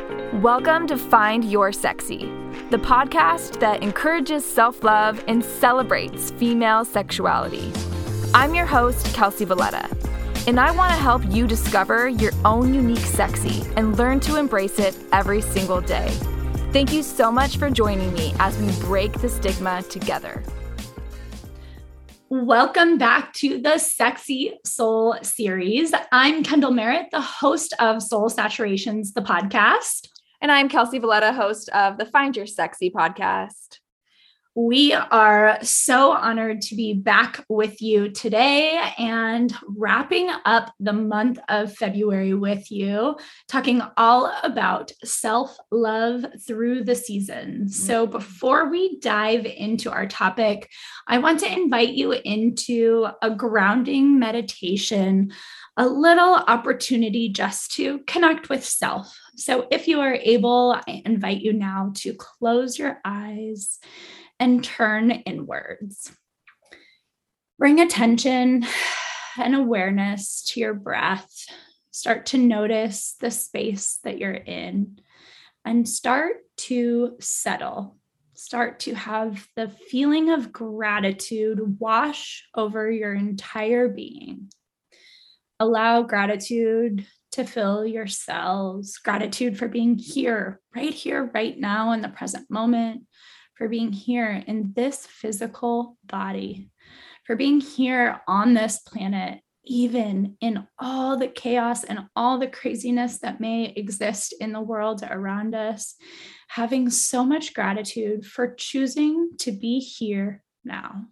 Welcome 0.00 0.86
to 0.86 0.96
Find 0.96 1.44
Your 1.44 1.72
Sexy, 1.72 2.20
the 2.70 2.78
podcast 2.78 3.60
that 3.60 3.82
encourages 3.82 4.44
self 4.46 4.82
love 4.82 5.22
and 5.28 5.44
celebrates 5.44 6.30
female 6.30 6.86
sexuality. 6.86 7.70
I'm 8.32 8.54
your 8.54 8.64
host, 8.64 9.14
Kelsey 9.14 9.44
Valletta, 9.44 9.94
and 10.46 10.58
I 10.58 10.70
want 10.70 10.90
to 10.92 10.96
help 10.96 11.22
you 11.28 11.46
discover 11.46 12.08
your 12.08 12.32
own 12.46 12.72
unique 12.72 12.98
sexy 12.98 13.62
and 13.76 13.98
learn 13.98 14.20
to 14.20 14.36
embrace 14.36 14.78
it 14.78 14.96
every 15.12 15.42
single 15.42 15.82
day. 15.82 16.08
Thank 16.72 16.94
you 16.94 17.02
so 17.02 17.30
much 17.30 17.58
for 17.58 17.68
joining 17.68 18.14
me 18.14 18.32
as 18.38 18.56
we 18.56 18.72
break 18.80 19.12
the 19.20 19.28
stigma 19.28 19.82
together. 19.82 20.42
Welcome 22.32 22.96
back 22.96 23.32
to 23.34 23.60
the 23.60 23.78
Sexy 23.78 24.56
Soul 24.64 25.16
series. 25.20 25.92
I'm 26.12 26.44
Kendall 26.44 26.70
Merritt, 26.70 27.10
the 27.10 27.20
host 27.20 27.74
of 27.80 28.00
Soul 28.00 28.30
Saturations, 28.30 29.14
the 29.14 29.20
podcast. 29.20 30.06
And 30.40 30.52
I'm 30.52 30.68
Kelsey 30.68 31.00
Valletta, 31.00 31.32
host 31.32 31.70
of 31.70 31.98
the 31.98 32.06
Find 32.06 32.36
Your 32.36 32.46
Sexy 32.46 32.88
podcast. 32.88 33.79
We 34.56 34.92
are 34.92 35.58
so 35.62 36.10
honored 36.10 36.60
to 36.62 36.74
be 36.74 36.92
back 36.92 37.44
with 37.48 37.80
you 37.80 38.10
today 38.10 38.80
and 38.98 39.54
wrapping 39.76 40.28
up 40.44 40.74
the 40.80 40.92
month 40.92 41.38
of 41.48 41.72
February 41.72 42.34
with 42.34 42.68
you, 42.68 43.16
talking 43.46 43.80
all 43.96 44.32
about 44.42 44.90
self 45.04 45.56
love 45.70 46.24
through 46.44 46.82
the 46.82 46.96
seasons. 46.96 47.80
So, 47.80 48.02
mm-hmm. 48.02 48.10
before 48.10 48.68
we 48.70 48.98
dive 48.98 49.46
into 49.46 49.88
our 49.88 50.08
topic, 50.08 50.68
I 51.06 51.18
want 51.18 51.38
to 51.40 51.52
invite 51.52 51.90
you 51.90 52.10
into 52.10 53.06
a 53.22 53.30
grounding 53.30 54.18
meditation, 54.18 55.30
a 55.76 55.86
little 55.86 56.34
opportunity 56.34 57.28
just 57.28 57.72
to 57.74 58.00
connect 58.08 58.48
with 58.48 58.64
self. 58.64 59.16
So, 59.36 59.68
if 59.70 59.86
you 59.86 60.00
are 60.00 60.14
able, 60.14 60.76
I 60.88 61.02
invite 61.04 61.40
you 61.40 61.52
now 61.52 61.92
to 61.98 62.14
close 62.14 62.80
your 62.80 62.98
eyes 63.04 63.78
and 64.40 64.64
turn 64.64 65.10
inwards. 65.10 66.10
Bring 67.58 67.78
attention 67.78 68.66
and 69.38 69.54
awareness 69.54 70.42
to 70.48 70.60
your 70.60 70.74
breath. 70.74 71.30
Start 71.90 72.26
to 72.26 72.38
notice 72.38 73.16
the 73.20 73.30
space 73.30 73.98
that 74.02 74.18
you're 74.18 74.32
in 74.32 74.98
and 75.64 75.86
start 75.88 76.38
to 76.56 77.16
settle. 77.20 77.98
Start 78.34 78.80
to 78.80 78.94
have 78.94 79.46
the 79.56 79.68
feeling 79.68 80.30
of 80.30 80.50
gratitude 80.50 81.78
wash 81.78 82.48
over 82.54 82.90
your 82.90 83.12
entire 83.12 83.88
being. 83.88 84.50
Allow 85.58 86.04
gratitude 86.04 87.06
to 87.32 87.44
fill 87.44 87.84
your 87.84 88.06
cells, 88.06 88.96
gratitude 88.96 89.58
for 89.58 89.68
being 89.68 89.98
here, 89.98 90.58
right 90.74 90.94
here, 90.94 91.30
right 91.34 91.58
now, 91.58 91.92
in 91.92 92.00
the 92.00 92.08
present 92.08 92.50
moment, 92.50 93.02
for 93.60 93.68
being 93.68 93.92
here 93.92 94.42
in 94.46 94.72
this 94.74 95.06
physical 95.06 95.98
body, 96.06 96.70
for 97.26 97.36
being 97.36 97.60
here 97.60 98.22
on 98.26 98.54
this 98.54 98.78
planet, 98.78 99.42
even 99.66 100.38
in 100.40 100.66
all 100.78 101.18
the 101.18 101.28
chaos 101.28 101.84
and 101.84 102.00
all 102.16 102.38
the 102.38 102.46
craziness 102.46 103.18
that 103.18 103.38
may 103.38 103.66
exist 103.76 104.34
in 104.40 104.54
the 104.54 104.60
world 104.62 105.02
around 105.10 105.54
us, 105.54 105.96
having 106.48 106.88
so 106.88 107.22
much 107.22 107.52
gratitude 107.52 108.24
for 108.24 108.54
choosing 108.54 109.32
to 109.36 109.52
be 109.52 109.78
here 109.78 110.42
now. 110.64 111.04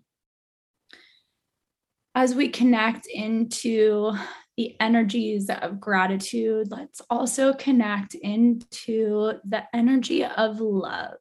As 2.15 2.35
we 2.35 2.49
connect 2.49 3.07
into 3.09 4.15
the 4.57 4.75
energies 4.81 5.51
of 5.51 5.81
gratitude, 5.81 6.69
let's 6.71 7.03
also 7.11 7.53
connect 7.53 8.15
into 8.15 9.35
the 9.45 9.65
energy 9.75 10.25
of 10.25 10.61
love. 10.61 11.19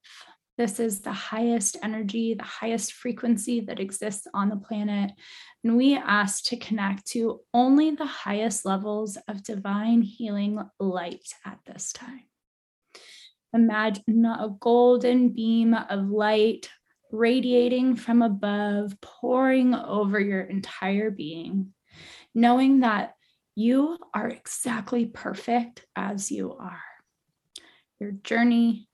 This 0.57 0.79
is 0.79 1.01
the 1.01 1.11
highest 1.11 1.77
energy, 1.83 2.33
the 2.33 2.43
highest 2.43 2.93
frequency 2.93 3.59
that 3.61 3.79
exists 3.79 4.25
on 4.33 4.49
the 4.49 4.55
planet. 4.55 5.11
And 5.63 5.77
we 5.77 5.95
ask 5.95 6.45
to 6.45 6.57
connect 6.57 7.05
to 7.07 7.41
only 7.53 7.91
the 7.91 8.07
highest 8.07 8.65
levels 8.65 9.17
of 9.27 9.43
divine 9.43 10.01
healing 10.01 10.59
light 10.79 11.27
at 11.45 11.59
this 11.67 11.91
time. 11.91 12.23
Imagine 13.53 14.25
a 14.25 14.49
golden 14.59 15.29
beam 15.29 15.75
of 15.75 16.09
light 16.09 16.69
radiating 17.11 17.95
from 17.95 18.21
above, 18.21 18.99
pouring 18.99 19.75
over 19.75 20.19
your 20.19 20.41
entire 20.41 21.11
being, 21.11 21.73
knowing 22.33 22.81
that 22.81 23.13
you 23.55 23.97
are 24.13 24.27
exactly 24.27 25.05
perfect 25.05 25.85
as 25.95 26.31
you 26.31 26.53
are. 26.53 26.81
Your 27.99 28.11
journey, 28.11 28.86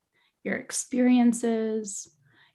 your 0.43 0.55
experiences, 0.55 2.09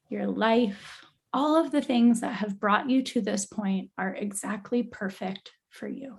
your 0.09 0.27
life, 0.27 1.05
all 1.33 1.57
of 1.57 1.71
the 1.71 1.83
things 1.83 2.21
that 2.21 2.35
have 2.35 2.61
brought 2.61 2.89
you 2.89 3.03
to 3.03 3.21
this 3.21 3.47
point 3.47 3.91
are 3.99 4.15
exactly 4.15 4.83
perfect 4.83 5.51
for 5.71 5.89
you. 5.89 6.19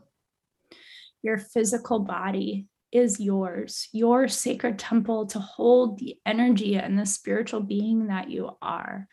Your 1.21 1.37
physical 1.37 1.99
body 1.99 2.67
is 2.91 3.19
yours, 3.19 3.87
your 3.91 4.27
sacred 4.27 4.79
temple 4.79 5.27
to 5.27 5.39
hold 5.39 5.99
the 5.99 6.15
energy 6.25 6.75
and 6.75 6.97
the 6.97 7.05
spiritual 7.05 7.61
being 7.61 8.07
that 8.07 8.29
you 8.29 8.51
are, 8.61 9.07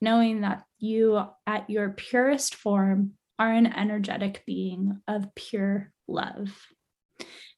knowing 0.00 0.42
that 0.42 0.62
you, 0.78 1.22
at 1.46 1.68
your 1.70 1.90
purest 1.90 2.54
form, 2.54 3.12
are 3.38 3.52
an 3.52 3.66
energetic 3.66 4.42
being 4.46 5.00
of 5.08 5.34
pure 5.34 5.92
love. 6.08 6.66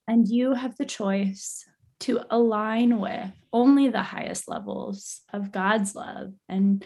And 0.07 0.27
you 0.27 0.55
have 0.55 0.77
the 0.77 0.87
choice 0.87 1.65
to 2.01 2.21
align 2.31 3.01
with 3.01 3.31
only 3.53 3.89
the 3.89 4.03
highest 4.03 4.49
levels 4.49 5.21
of 5.33 5.53
God's 5.53 5.95
love 5.95 6.33
and 6.49 6.85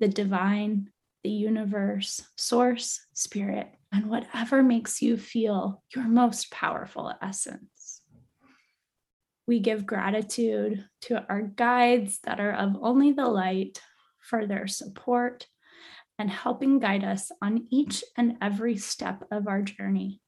the 0.00 0.08
divine, 0.08 0.90
the 1.22 1.30
universe, 1.30 2.22
source, 2.36 3.00
spirit, 3.14 3.68
and 3.92 4.06
whatever 4.06 4.62
makes 4.62 5.02
you 5.02 5.16
feel 5.16 5.82
your 5.94 6.04
most 6.04 6.50
powerful 6.50 7.12
essence. 7.22 8.02
We 9.46 9.60
give 9.60 9.86
gratitude 9.86 10.84
to 11.02 11.24
our 11.28 11.42
guides 11.42 12.18
that 12.24 12.40
are 12.40 12.52
of 12.52 12.76
only 12.80 13.12
the 13.12 13.26
light 13.26 13.80
for 14.20 14.46
their 14.46 14.66
support 14.66 15.46
and 16.18 16.30
helping 16.30 16.78
guide 16.78 17.02
us 17.02 17.32
on 17.42 17.66
each 17.70 18.04
and 18.16 18.36
every 18.42 18.76
step 18.76 19.24
of 19.32 19.48
our 19.48 19.62
journey, 19.62 20.20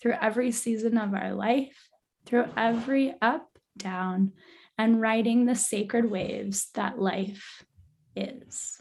through 0.00 0.16
every 0.20 0.50
season 0.50 0.98
of 0.98 1.14
our 1.14 1.34
life, 1.34 1.88
through 2.26 2.46
every 2.56 3.14
up 3.20 3.53
down 3.76 4.32
and 4.78 5.00
riding 5.00 5.46
the 5.46 5.54
sacred 5.54 6.10
waves 6.10 6.68
that 6.74 6.98
life 6.98 7.64
is. 8.16 8.80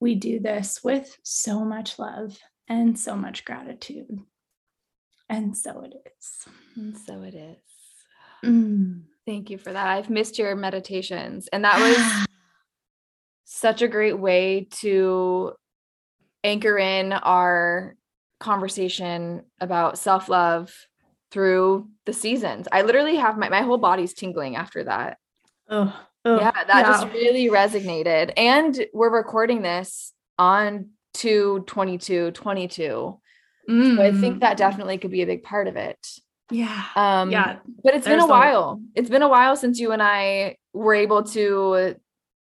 We 0.00 0.14
do 0.14 0.40
this 0.40 0.80
with 0.82 1.16
so 1.22 1.64
much 1.64 1.98
love 1.98 2.38
and 2.68 2.98
so 2.98 3.16
much 3.16 3.44
gratitude. 3.44 4.20
And 5.28 5.56
so 5.56 5.82
it 5.82 5.94
is. 6.18 6.48
And 6.76 6.96
so 6.96 7.22
it 7.22 7.34
is. 7.34 7.56
Mm. 8.44 9.02
Thank 9.26 9.48
you 9.48 9.56
for 9.56 9.72
that. 9.72 9.86
I've 9.86 10.10
missed 10.10 10.38
your 10.38 10.54
meditations. 10.54 11.48
And 11.48 11.64
that 11.64 11.80
was 11.80 12.26
such 13.44 13.80
a 13.80 13.88
great 13.88 14.18
way 14.18 14.68
to 14.80 15.52
anchor 16.42 16.76
in 16.76 17.12
our 17.12 17.96
conversation 18.40 19.42
about 19.60 19.98
self 19.98 20.28
love 20.28 20.74
through 21.34 21.88
the 22.06 22.12
seasons. 22.12 22.68
I 22.70 22.82
literally 22.82 23.16
have 23.16 23.36
my, 23.36 23.48
my 23.48 23.62
whole 23.62 23.76
body's 23.76 24.14
tingling 24.14 24.54
after 24.54 24.84
that. 24.84 25.18
Oh, 25.68 25.94
oh 26.24 26.38
yeah, 26.38 26.52
that 26.52 26.68
yeah. 26.68 26.82
just 26.82 27.08
really 27.08 27.48
resonated. 27.48 28.32
And 28.36 28.86
we're 28.94 29.10
recording 29.10 29.60
this 29.60 30.12
on 30.38 30.90
2 31.14 31.64
22 31.66 32.30
22. 32.30 33.20
Mm. 33.68 33.96
So 33.96 34.02
I 34.02 34.12
think 34.12 34.40
that 34.40 34.54
mm. 34.54 34.58
definitely 34.58 34.98
could 34.98 35.10
be 35.10 35.22
a 35.22 35.26
big 35.26 35.42
part 35.42 35.66
of 35.66 35.74
it. 35.74 35.98
Yeah. 36.52 36.84
Um, 36.94 37.32
yeah. 37.32 37.56
But 37.82 37.94
it's 37.94 38.04
There's 38.04 38.20
been 38.20 38.24
a 38.24 38.30
while. 38.30 38.80
It's 38.94 39.10
been 39.10 39.22
a 39.22 39.28
while 39.28 39.56
since 39.56 39.80
you 39.80 39.90
and 39.90 40.02
I 40.02 40.56
were 40.72 40.94
able 40.94 41.24
to 41.24 41.96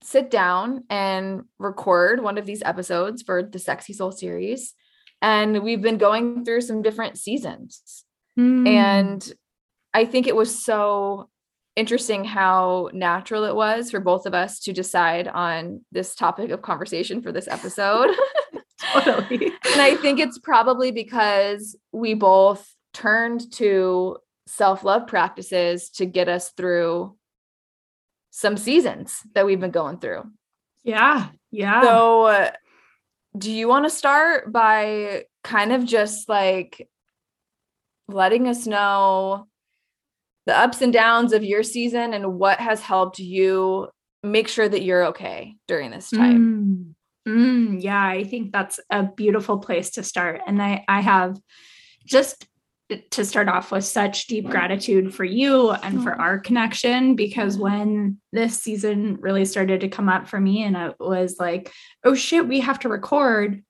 sit 0.03 0.29
down 0.29 0.83
and 0.89 1.43
record 1.59 2.21
one 2.21 2.37
of 2.37 2.45
these 2.45 2.61
episodes 2.61 3.21
for 3.21 3.41
the 3.41 3.59
Sexy 3.59 3.93
Soul 3.93 4.11
series. 4.11 4.73
And 5.21 5.63
we've 5.63 5.81
been 5.81 5.97
going 5.97 6.43
through 6.43 6.61
some 6.61 6.81
different 6.81 7.17
seasons. 7.17 8.03
Mm. 8.41 8.67
And 8.67 9.33
I 9.93 10.05
think 10.05 10.27
it 10.27 10.35
was 10.35 10.63
so 10.63 11.29
interesting 11.75 12.23
how 12.23 12.89
natural 12.93 13.45
it 13.45 13.55
was 13.55 13.91
for 13.91 13.99
both 13.99 14.25
of 14.25 14.33
us 14.33 14.59
to 14.59 14.73
decide 14.73 15.27
on 15.27 15.81
this 15.91 16.15
topic 16.15 16.51
of 16.51 16.61
conversation 16.61 17.21
for 17.21 17.31
this 17.31 17.47
episode. 17.47 18.09
totally. 18.93 19.45
and 19.45 19.81
I 19.81 19.95
think 19.95 20.19
it's 20.19 20.39
probably 20.39 20.91
because 20.91 21.75
we 21.91 22.13
both 22.13 22.67
turned 22.93 23.51
to 23.53 24.17
self 24.47 24.83
love 24.83 25.07
practices 25.07 25.89
to 25.91 26.05
get 26.05 26.27
us 26.27 26.51
through 26.51 27.15
some 28.31 28.57
seasons 28.57 29.19
that 29.33 29.45
we've 29.45 29.59
been 29.59 29.71
going 29.71 29.99
through. 29.99 30.23
Yeah. 30.83 31.27
Yeah. 31.51 31.81
So, 31.81 32.23
uh, 32.23 32.51
do 33.37 33.51
you 33.51 33.67
want 33.67 33.85
to 33.85 33.89
start 33.89 34.51
by 34.51 35.25
kind 35.43 35.71
of 35.71 35.85
just 35.85 36.27
like 36.27 36.89
letting 38.13 38.47
us 38.47 38.65
know 38.65 39.47
the 40.45 40.57
ups 40.57 40.81
and 40.81 40.91
downs 40.91 41.33
of 41.33 41.43
your 41.43 41.63
season 41.63 42.13
and 42.13 42.39
what 42.39 42.59
has 42.59 42.81
helped 42.81 43.19
you 43.19 43.89
make 44.23 44.47
sure 44.47 44.67
that 44.67 44.83
you're 44.83 45.05
okay 45.07 45.55
during 45.67 45.91
this 45.91 46.09
time. 46.09 46.95
Mm, 47.27 47.75
mm, 47.77 47.83
yeah, 47.83 48.03
I 48.03 48.23
think 48.23 48.51
that's 48.51 48.79
a 48.89 49.03
beautiful 49.03 49.59
place 49.59 49.91
to 49.91 50.03
start. 50.03 50.41
And 50.45 50.61
I, 50.61 50.83
I 50.87 51.01
have 51.01 51.39
just 52.05 52.47
to 53.11 53.23
start 53.23 53.47
off 53.47 53.71
with 53.71 53.85
such 53.85 54.27
deep 54.27 54.49
gratitude 54.49 55.13
for 55.13 55.23
you 55.23 55.71
and 55.71 56.03
for 56.03 56.13
our 56.19 56.39
connection 56.39 57.15
because 57.15 57.57
when 57.57 58.17
this 58.33 58.59
season 58.59 59.17
really 59.21 59.45
started 59.45 59.81
to 59.81 59.87
come 59.87 60.09
up 60.09 60.27
for 60.27 60.39
me 60.39 60.63
and 60.63 60.75
it 60.75 60.95
was 60.99 61.37
like 61.39 61.71
oh 62.03 62.13
shit 62.13 62.47
we 62.47 62.59
have 62.59 62.79
to 62.79 62.89
record 62.89 63.63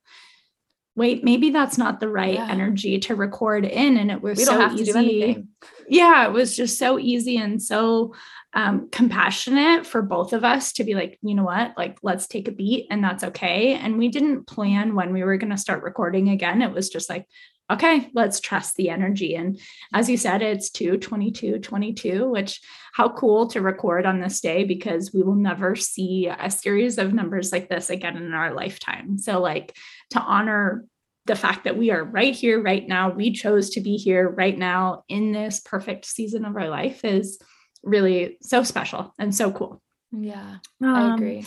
wait 0.96 1.24
maybe 1.24 1.50
that's 1.50 1.78
not 1.78 2.00
the 2.00 2.10
right 2.10 2.36
yeah. 2.36 2.48
energy 2.50 3.00
to 3.00 3.16
record 3.16 3.66
in 3.66 3.98
and 3.98 4.12
it 4.12 4.22
was 4.22 4.38
we 4.38 4.46
so 4.46 4.72
easy. 4.74 5.46
yeah 5.88 6.26
it 6.26 6.32
was 6.32 6.56
just 6.56 6.78
so 6.78 7.00
easy 7.00 7.38
and 7.38 7.62
so 7.62 8.14
um, 8.54 8.90
compassionate 8.92 9.86
for 9.86 10.02
both 10.02 10.34
of 10.34 10.44
us 10.44 10.74
to 10.74 10.84
be 10.84 10.94
like 10.94 11.18
you 11.22 11.36
know 11.36 11.44
what? 11.44 11.74
Like 11.78 11.98
let's 12.02 12.28
take 12.28 12.48
a 12.48 12.52
beat 12.52 12.88
and 12.90 13.04
that's 13.04 13.24
okay. 13.24 13.76
And 13.76 13.98
we 13.98 14.10
didn't 14.10 14.46
plan 14.46 14.96
when 14.96 15.14
we 15.14 15.24
were 15.24 15.38
going 15.38 15.52
to 15.52 15.58
start 15.58 15.84
recording 15.84 16.30
again. 16.30 16.62
It 16.62 16.74
was 16.74 16.90
just 16.90 17.10
like 17.10 17.28
okay, 17.72 18.10
let's 18.14 18.40
trust 18.40 18.76
the 18.76 18.90
energy. 18.90 19.36
And 19.36 19.60
as 19.94 20.10
you 20.10 20.18
said, 20.18 20.42
it's 20.42 20.70
2 20.70 20.98
22 20.98 21.60
22, 21.60 22.30
which 22.30 22.62
how 22.94 23.10
cool 23.10 23.48
to 23.48 23.62
record 23.62 24.06
on 24.06 24.20
this 24.20 24.42
day 24.42 24.64
because 24.64 25.14
we 25.14 25.24
will 25.24 25.36
never 25.36 25.76
see 25.76 26.28
a 26.28 26.52
series 26.52 26.98
of 26.98 27.14
numbers 27.14 27.52
like 27.52 27.70
this 27.70 27.90
again 27.90 28.18
in 28.18 28.34
our 28.34 28.54
lifetime. 28.54 29.18
So, 29.18 29.40
like 29.40 29.76
to 30.12 30.20
honor 30.20 30.86
the 31.26 31.36
fact 31.36 31.64
that 31.64 31.78
we 31.78 31.92
are 31.92 32.04
right 32.04 32.34
here, 32.34 32.62
right 32.62 32.88
now, 32.88 33.12
we 33.12 33.32
chose 33.32 33.72
to 33.72 33.82
be 33.82 33.96
here 33.96 34.28
right 34.28 34.58
now 34.58 35.04
in 35.08 35.32
this 35.32 35.60
perfect 35.60 36.06
season 36.06 36.46
of 36.46 36.56
our 36.56 36.68
life 36.68 37.06
is 37.06 37.40
really 37.84 38.38
so 38.42 38.64
special 38.64 39.14
and 39.20 39.34
so 39.34 39.52
cool. 39.52 39.82
Yeah, 40.12 40.58
um, 40.82 40.96
I 40.96 41.14
agree. 41.16 41.46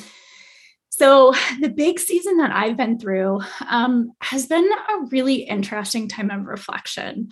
So, 0.96 1.34
the 1.60 1.68
big 1.68 1.98
season 1.98 2.38
that 2.38 2.52
I've 2.52 2.76
been 2.76 2.98
through 2.98 3.40
um, 3.68 4.12
has 4.20 4.46
been 4.46 4.64
a 4.64 5.06
really 5.10 5.42
interesting 5.42 6.08
time 6.08 6.30
of 6.30 6.46
reflection. 6.46 7.30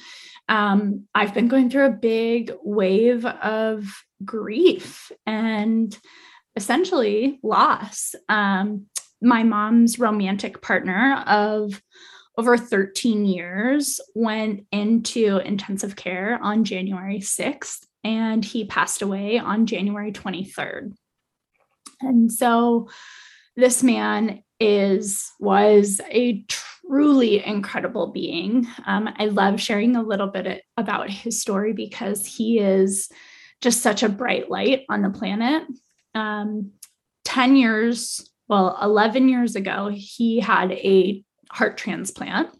Um, 0.48 1.06
I've 1.14 1.34
been 1.34 1.48
going 1.48 1.70
through 1.70 1.86
a 1.86 1.90
big 1.90 2.52
wave 2.62 3.24
of 3.24 3.86
grief 4.24 5.12
and 5.26 5.96
essentially 6.56 7.38
loss. 7.42 8.14
Um, 8.28 8.86
my 9.20 9.44
mom's 9.44 10.00
romantic 10.00 10.60
partner 10.60 11.22
of 11.26 11.80
over 12.36 12.56
13 12.56 13.24
years 13.24 14.00
went 14.14 14.66
into 14.72 15.36
intensive 15.44 15.94
care 15.94 16.40
on 16.42 16.64
January 16.64 17.20
6th, 17.20 17.86
and 18.02 18.44
he 18.44 18.64
passed 18.64 19.02
away 19.02 19.38
on 19.38 19.66
January 19.66 20.10
23rd. 20.10 20.94
And 22.00 22.32
so, 22.32 22.88
this 23.56 23.82
man 23.82 24.42
is 24.60 25.30
was 25.40 26.00
a 26.10 26.44
truly 26.44 27.44
incredible 27.44 28.08
being. 28.08 28.66
Um, 28.86 29.08
I 29.16 29.26
love 29.26 29.60
sharing 29.60 29.96
a 29.96 30.02
little 30.02 30.28
bit 30.28 30.62
about 30.76 31.10
his 31.10 31.40
story 31.40 31.72
because 31.72 32.24
he 32.24 32.58
is 32.58 33.10
just 33.60 33.80
such 33.80 34.02
a 34.02 34.08
bright 34.08 34.50
light 34.50 34.82
on 34.88 35.02
the 35.02 35.10
planet. 35.10 35.64
Um, 36.14 36.72
10 37.24 37.56
years, 37.56 38.28
well, 38.48 38.78
11 38.82 39.28
years 39.28 39.56
ago, 39.56 39.90
he 39.92 40.40
had 40.40 40.72
a 40.72 41.24
heart 41.50 41.76
transplant. 41.76 42.50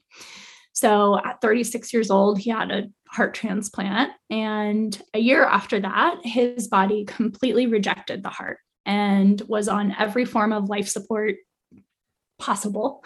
So 0.73 1.19
at 1.19 1.41
36 1.41 1.93
years 1.93 2.11
old, 2.11 2.39
he 2.39 2.51
had 2.51 2.71
a 2.71 2.85
heart 3.09 3.35
transplant. 3.35 4.13
And 4.31 5.01
a 5.13 5.19
year 5.19 5.45
after 5.45 5.81
that, 5.81 6.21
his 6.25 6.69
body 6.69 7.05
completely 7.05 7.67
rejected 7.67 8.23
the 8.23 8.31
heart 8.31 8.59
and 8.85 9.41
was 9.43 9.69
on 9.69 9.95
every 9.99 10.25
form 10.25 10.53
of 10.53 10.69
life 10.69 10.89
support 10.89 11.37
possible. 12.39 13.05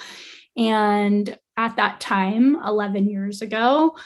And 0.56 1.38
at 1.56 1.76
that 1.76 2.00
time, 2.00 2.56
11 2.64 3.08
years 3.08 3.43
ago, 3.43 3.96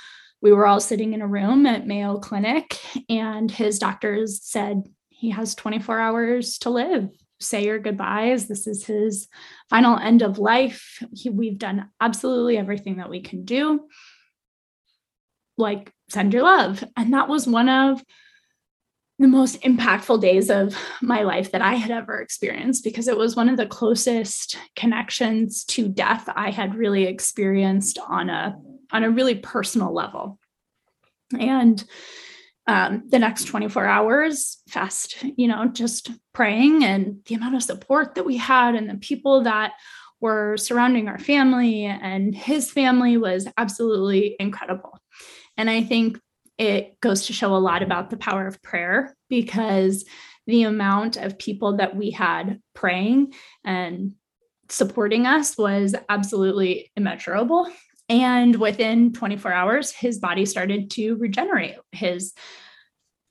we 0.43 0.53
were 0.53 0.67
all 0.67 0.81
sitting 0.81 1.13
in 1.13 1.23
a 1.23 1.29
room 1.29 1.67
at 1.67 1.87
Mayo 1.87 2.19
Clinic, 2.19 2.79
and 3.09 3.51
his 3.51 3.79
doctors 3.79 4.43
said 4.43 4.85
he 5.11 5.31
has 5.31 5.55
24 5.55 6.01
hours 6.01 6.59
to 6.59 6.71
live. 6.71 7.11
Say 7.41 7.65
your 7.65 7.79
goodbyes. 7.79 8.49
This 8.49 8.67
is 8.67 8.85
his 8.85 9.29
final 9.69 9.99
end 9.99 10.23
of 10.23 10.39
life. 10.39 11.03
He, 11.13 11.31
we've 11.31 11.59
done 11.59 11.89
absolutely 12.01 12.57
everything 12.57 12.97
that 12.99 13.11
we 13.11 13.21
can 13.21 13.45
do. 13.45 13.87
Like, 15.57 15.93
send 16.09 16.33
your 16.33 16.43
love. 16.43 16.83
And 16.97 17.13
that 17.13 17.29
was 17.29 17.47
one 17.47 17.69
of 17.69 18.03
the 19.21 19.29
most 19.29 19.61
impactful 19.61 20.19
days 20.23 20.49
of 20.49 20.75
my 21.03 21.23
life 21.23 21.53
that 21.53 21.61
I 21.61 21.75
had 21.75 21.91
ever 21.91 22.23
experienced 22.23 22.83
because 22.83 23.07
it 23.07 23.19
was 23.19 23.37
one 23.37 23.51
of 23.51 23.59
the 23.59 23.67
closest 23.67 24.57
connections 24.77 25.63
to 25.67 25.89
death 25.89 26.27
I 26.35 26.51
had 26.51 26.75
really 26.75 27.05
experienced 27.05 27.99
on 27.99 28.31
a 28.31 28.57
on 28.91 29.05
a 29.05 29.11
really 29.11 29.35
personal 29.35 29.93
level. 29.93 30.39
And 31.39 31.85
um, 32.67 33.03
the 33.09 33.19
next 33.19 33.45
24 33.45 33.85
hours, 33.85 34.63
fast, 34.69 35.23
you 35.37 35.49
know, 35.49 35.69
just 35.69 36.11
praying 36.33 36.83
and 36.83 37.19
the 37.27 37.35
amount 37.35 37.57
of 37.57 37.63
support 37.63 38.15
that 38.15 38.25
we 38.25 38.39
had 38.39 38.75
and 38.75 38.89
the 38.89 38.97
people 38.97 39.43
that 39.43 39.73
were 40.23 40.57
surrounding 40.57 41.09
our 41.09 41.19
family 41.19 41.85
and 41.85 42.35
his 42.35 42.71
family 42.71 43.19
was 43.19 43.47
absolutely 43.59 44.35
incredible. 44.41 44.99
And 45.59 45.69
I 45.69 45.83
think 45.83 46.19
it 46.61 47.01
goes 47.01 47.27
to 47.27 47.33
show 47.33 47.57
a 47.57 47.59
lot 47.59 47.83
about 47.83 48.11
the 48.11 48.19
power 48.19 48.47
of 48.47 48.63
prayer 48.63 49.17
because 49.31 50.05
the 50.47 50.65
amount 50.65 51.17
of 51.17 51.39
people 51.39 51.79
that 51.79 51.97
we 51.97 52.11
had 52.11 52.61
praying 52.75 53.33
and 53.65 54.13
supporting 54.69 55.27
us 55.27 55.57
was 55.57 55.95
absolutely 56.11 56.93
immeasurable. 56.99 57.67
And 58.11 58.57
within 58.57 59.15
24 59.15 59.51
hours, 59.51 59.91
his 59.91 60.19
body 60.19 60.45
started 60.45 60.91
to 60.93 61.15
regenerate. 61.15 61.77
His 61.93 62.35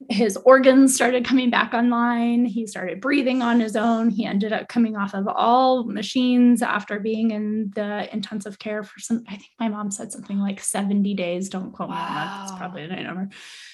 his 0.08 0.38
organs 0.38 0.96
started 0.96 1.26
coming 1.26 1.50
back 1.50 1.74
online. 1.74 2.46
He 2.46 2.66
started 2.66 3.02
breathing 3.02 3.42
on 3.42 3.60
his 3.60 3.76
own. 3.76 4.10
He 4.10 4.26
ended 4.26 4.54
up 4.54 4.70
coming 4.70 4.96
off 4.96 5.14
of 5.14 5.28
all 5.28 5.84
machines 5.84 6.62
after 6.62 7.00
being 7.00 7.32
in 7.32 7.72
the 7.76 8.12
intensive 8.14 8.60
care 8.60 8.82
for 8.84 9.00
some, 9.00 9.24
I 9.28 9.32
think 9.32 9.52
my 9.60 9.68
mom 9.68 9.92
said 9.92 10.12
something 10.12 10.40
like 10.40 10.62
70 10.62 11.14
days. 11.16 11.50
Don't 11.50 11.74
quote 11.74 11.90
wow. 11.90 11.96
me 11.96 12.02
on 12.02 12.16
that. 12.16 12.38
That's 12.40 12.58
probably 12.58 12.88
the 12.88 12.96
number. 12.96 13.30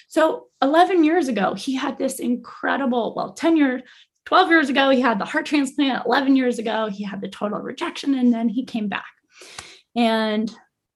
So 0.07 0.47
11 0.63 1.03
years 1.03 1.27
ago, 1.27 1.53
he 1.53 1.75
had 1.75 1.99
this 1.99 2.19
incredible, 2.19 3.13
well, 3.15 3.33
10 3.33 3.55
years, 3.55 3.83
12 4.25 4.49
years 4.49 4.69
ago, 4.69 4.89
he 4.89 5.01
had 5.01 5.19
the 5.19 5.25
heart 5.25 5.45
transplant. 5.45 6.07
11 6.07 6.35
years 6.35 6.57
ago, 6.57 6.87
he 6.87 7.03
had 7.03 7.21
the 7.21 7.29
total 7.29 7.59
rejection. 7.59 8.15
And 8.15 8.33
then 8.33 8.49
he 8.49 8.65
came 8.65 8.87
back. 8.87 9.05
And 9.95 10.51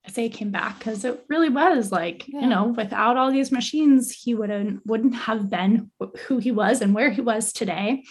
Say 0.09 0.29
came 0.29 0.51
back 0.51 0.79
because 0.79 1.05
it 1.05 1.23
really 1.29 1.49
was 1.49 1.91
like, 1.91 2.27
yeah. 2.27 2.41
you 2.41 2.47
know, 2.47 2.73
without 2.75 3.17
all 3.17 3.31
these 3.31 3.51
machines, 3.51 4.11
he 4.11 4.35
wouldn't 4.35 4.85
wouldn't 4.85 5.15
have 5.15 5.49
been 5.49 5.91
who 6.27 6.37
he 6.37 6.51
was 6.51 6.81
and 6.81 6.93
where 6.93 7.09
he 7.11 7.21
was 7.21 7.53
today. 7.53 8.03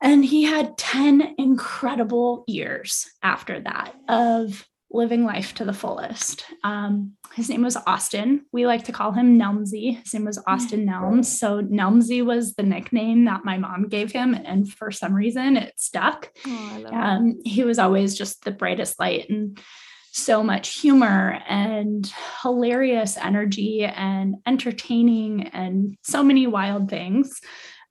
And 0.00 0.24
he 0.24 0.42
had 0.42 0.76
10 0.78 1.36
incredible 1.38 2.42
years 2.48 3.08
after 3.22 3.60
that 3.60 3.94
of 4.08 4.66
living 4.90 5.24
life 5.24 5.54
to 5.54 5.64
the 5.64 5.72
fullest. 5.72 6.44
Um, 6.64 7.12
his 7.34 7.48
name 7.48 7.62
was 7.62 7.76
Austin. 7.86 8.44
We 8.52 8.66
like 8.66 8.84
to 8.84 8.92
call 8.92 9.12
him 9.12 9.38
Nelmsy. 9.38 10.02
His 10.02 10.12
name 10.12 10.24
was 10.24 10.42
Austin 10.46 10.86
Nelms. 10.86 11.26
So 11.26 11.62
Nelmsy 11.62 12.24
was 12.24 12.54
the 12.54 12.62
nickname 12.62 13.24
that 13.24 13.44
my 13.44 13.58
mom 13.58 13.88
gave 13.88 14.12
him. 14.12 14.34
And 14.34 14.70
for 14.70 14.90
some 14.90 15.14
reason, 15.14 15.56
it 15.56 15.72
stuck. 15.76 16.30
Oh, 16.46 16.86
um, 16.92 17.40
he 17.44 17.64
was 17.64 17.78
always 17.78 18.16
just 18.16 18.44
the 18.44 18.50
brightest 18.50 19.00
light. 19.00 19.30
And 19.30 19.58
so 20.12 20.42
much 20.42 20.78
humor 20.80 21.40
and 21.48 22.12
hilarious 22.42 23.16
energy 23.16 23.84
and 23.84 24.36
entertaining 24.46 25.48
and 25.48 25.96
so 26.02 26.22
many 26.22 26.46
wild 26.46 26.90
things. 26.90 27.40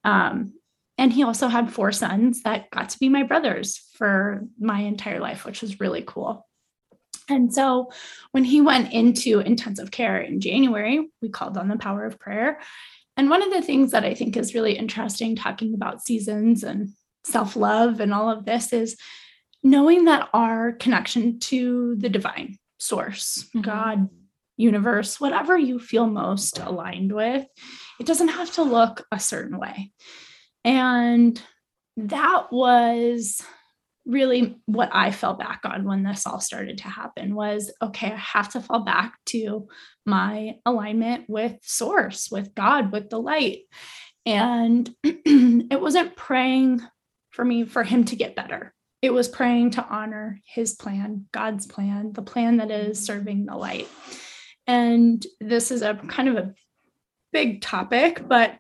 Um, 0.03 0.53
and 0.99 1.11
he 1.11 1.23
also 1.23 1.47
had 1.47 1.73
four 1.73 1.91
sons 1.91 2.43
that 2.43 2.69
got 2.69 2.89
to 2.91 2.99
be 2.99 3.09
my 3.09 3.23
brothers 3.23 3.81
for 3.95 4.43
my 4.59 4.81
entire 4.81 5.19
life, 5.19 5.45
which 5.45 5.61
was 5.61 5.79
really 5.79 6.03
cool. 6.05 6.47
And 7.27 7.51
so 7.51 7.91
when 8.31 8.43
he 8.43 8.61
went 8.61 8.93
into 8.93 9.39
intensive 9.39 9.89
care 9.89 10.19
in 10.19 10.39
January, 10.39 11.09
we 11.23 11.29
called 11.29 11.57
on 11.57 11.69
the 11.69 11.77
power 11.77 12.05
of 12.05 12.19
prayer. 12.19 12.59
And 13.17 13.31
one 13.31 13.41
of 13.41 13.51
the 13.51 13.63
things 13.63 13.91
that 13.91 14.05
I 14.05 14.13
think 14.13 14.37
is 14.37 14.53
really 14.53 14.77
interesting 14.77 15.35
talking 15.35 15.73
about 15.73 16.03
seasons 16.03 16.63
and 16.63 16.89
self 17.25 17.55
love 17.55 17.99
and 17.99 18.13
all 18.13 18.29
of 18.29 18.45
this 18.45 18.71
is 18.71 18.95
knowing 19.63 20.06
that 20.06 20.30
our 20.34 20.74
connection 20.74 21.39
to 21.39 21.96
the 21.98 22.10
divine 22.10 22.58
source, 22.80 23.46
mm-hmm. 23.50 23.62
God, 23.62 24.10
universe, 24.58 25.20
whatever 25.20 25.58
you 25.58 25.80
feel 25.80 26.08
most 26.08 26.60
aligned 26.60 27.12
with, 27.12 27.46
it 28.00 28.06
doesn't 28.06 28.30
have 28.30 28.51
to 28.53 28.63
look 28.63 29.06
a 29.12 29.20
certain 29.20 29.58
way. 29.58 29.91
And 30.63 31.41
that 31.98 32.51
was 32.51 33.41
really 34.06 34.58
what 34.65 34.89
I 34.91 35.12
fell 35.12 35.36
back 35.36 35.62
on 35.63 35.86
when 35.86 36.03
this 36.03 36.25
all 36.25 36.39
started 36.39 36.80
to 36.80 36.88
happen 36.88 37.36
was 37.36 37.72
okay, 37.82 38.12
I 38.12 38.18
have 38.18 38.50
to 38.53 38.62
fall 38.62 38.84
back 38.84 39.15
to 39.27 39.68
my 40.06 40.56
alignment 40.65 41.25
with 41.27 41.58
source, 41.62 42.30
with 42.32 42.56
God, 42.56 42.91
with 42.91 43.10
the 43.10 43.20
light. 43.20 43.60
And 44.25 44.89
it 45.03 45.80
wasn't 45.80 46.15
praying 46.15 46.82
for 47.32 47.46
me 47.46 47.65
for 47.65 47.84
him 47.84 48.06
to 48.06 48.15
get 48.15 48.36
better. 48.36 48.74
It 49.01 49.13
was 49.13 49.27
praying 49.27 49.72
to 49.72 49.86
honor 49.86 50.39
his 50.46 50.74
plan, 50.75 51.25
God's 51.31 51.65
plan, 51.65 52.13
the 52.13 52.22
plan 52.22 52.58
that 52.58 52.72
is 52.72 53.03
serving 53.03 53.46
the 53.46 53.55
light. 53.55 53.88
And 54.67 55.25
this 55.39 55.72
is 55.72 55.81
a 55.81 55.96
kind 55.96 56.29
of 56.29 56.38
a 56.38 56.53
big 57.34 57.62
topic, 57.62 58.27
but 58.27 58.58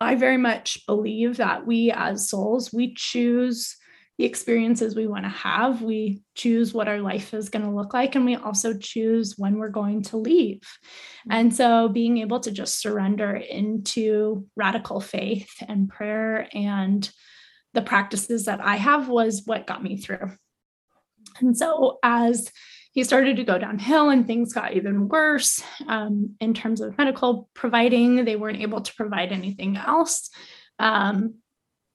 I 0.00 0.14
very 0.16 0.38
much 0.38 0.86
believe 0.86 1.36
that 1.36 1.66
we 1.66 1.92
as 1.92 2.28
souls, 2.28 2.72
we 2.72 2.94
choose 2.94 3.76
the 4.20 4.26
experiences 4.26 4.94
we 4.94 5.06
want 5.06 5.24
to 5.24 5.30
have. 5.30 5.80
We 5.80 6.20
choose 6.34 6.74
what 6.74 6.88
our 6.88 7.00
life 7.00 7.32
is 7.32 7.48
going 7.48 7.64
to 7.64 7.74
look 7.74 7.94
like, 7.94 8.14
and 8.14 8.26
we 8.26 8.36
also 8.36 8.76
choose 8.76 9.38
when 9.38 9.56
we're 9.56 9.70
going 9.70 10.02
to 10.04 10.18
leave. 10.18 10.60
Mm-hmm. 10.60 11.32
And 11.32 11.54
so, 11.54 11.88
being 11.88 12.18
able 12.18 12.38
to 12.40 12.50
just 12.50 12.82
surrender 12.82 13.34
into 13.34 14.46
radical 14.56 15.00
faith 15.00 15.50
and 15.66 15.88
prayer 15.88 16.48
and 16.52 17.10
the 17.74 17.82
practices 17.82 18.46
that 18.46 18.60
I 18.60 18.76
have 18.76 19.08
was 19.08 19.42
what 19.46 19.66
got 19.66 19.82
me 19.82 19.96
through. 19.96 20.32
And 21.40 21.56
so, 21.56 21.98
as 22.02 22.50
he 22.92 23.04
started 23.04 23.36
to 23.36 23.44
go 23.44 23.58
downhill 23.58 24.10
and 24.10 24.26
things 24.26 24.52
got 24.52 24.74
even 24.74 25.08
worse 25.08 25.62
um, 25.86 26.34
in 26.40 26.54
terms 26.54 26.80
of 26.80 26.98
medical 26.98 27.48
providing, 27.54 28.24
they 28.24 28.36
weren't 28.36 28.60
able 28.60 28.80
to 28.80 28.94
provide 28.94 29.30
anything 29.30 29.76
else. 29.76 30.30
Um, 30.78 31.34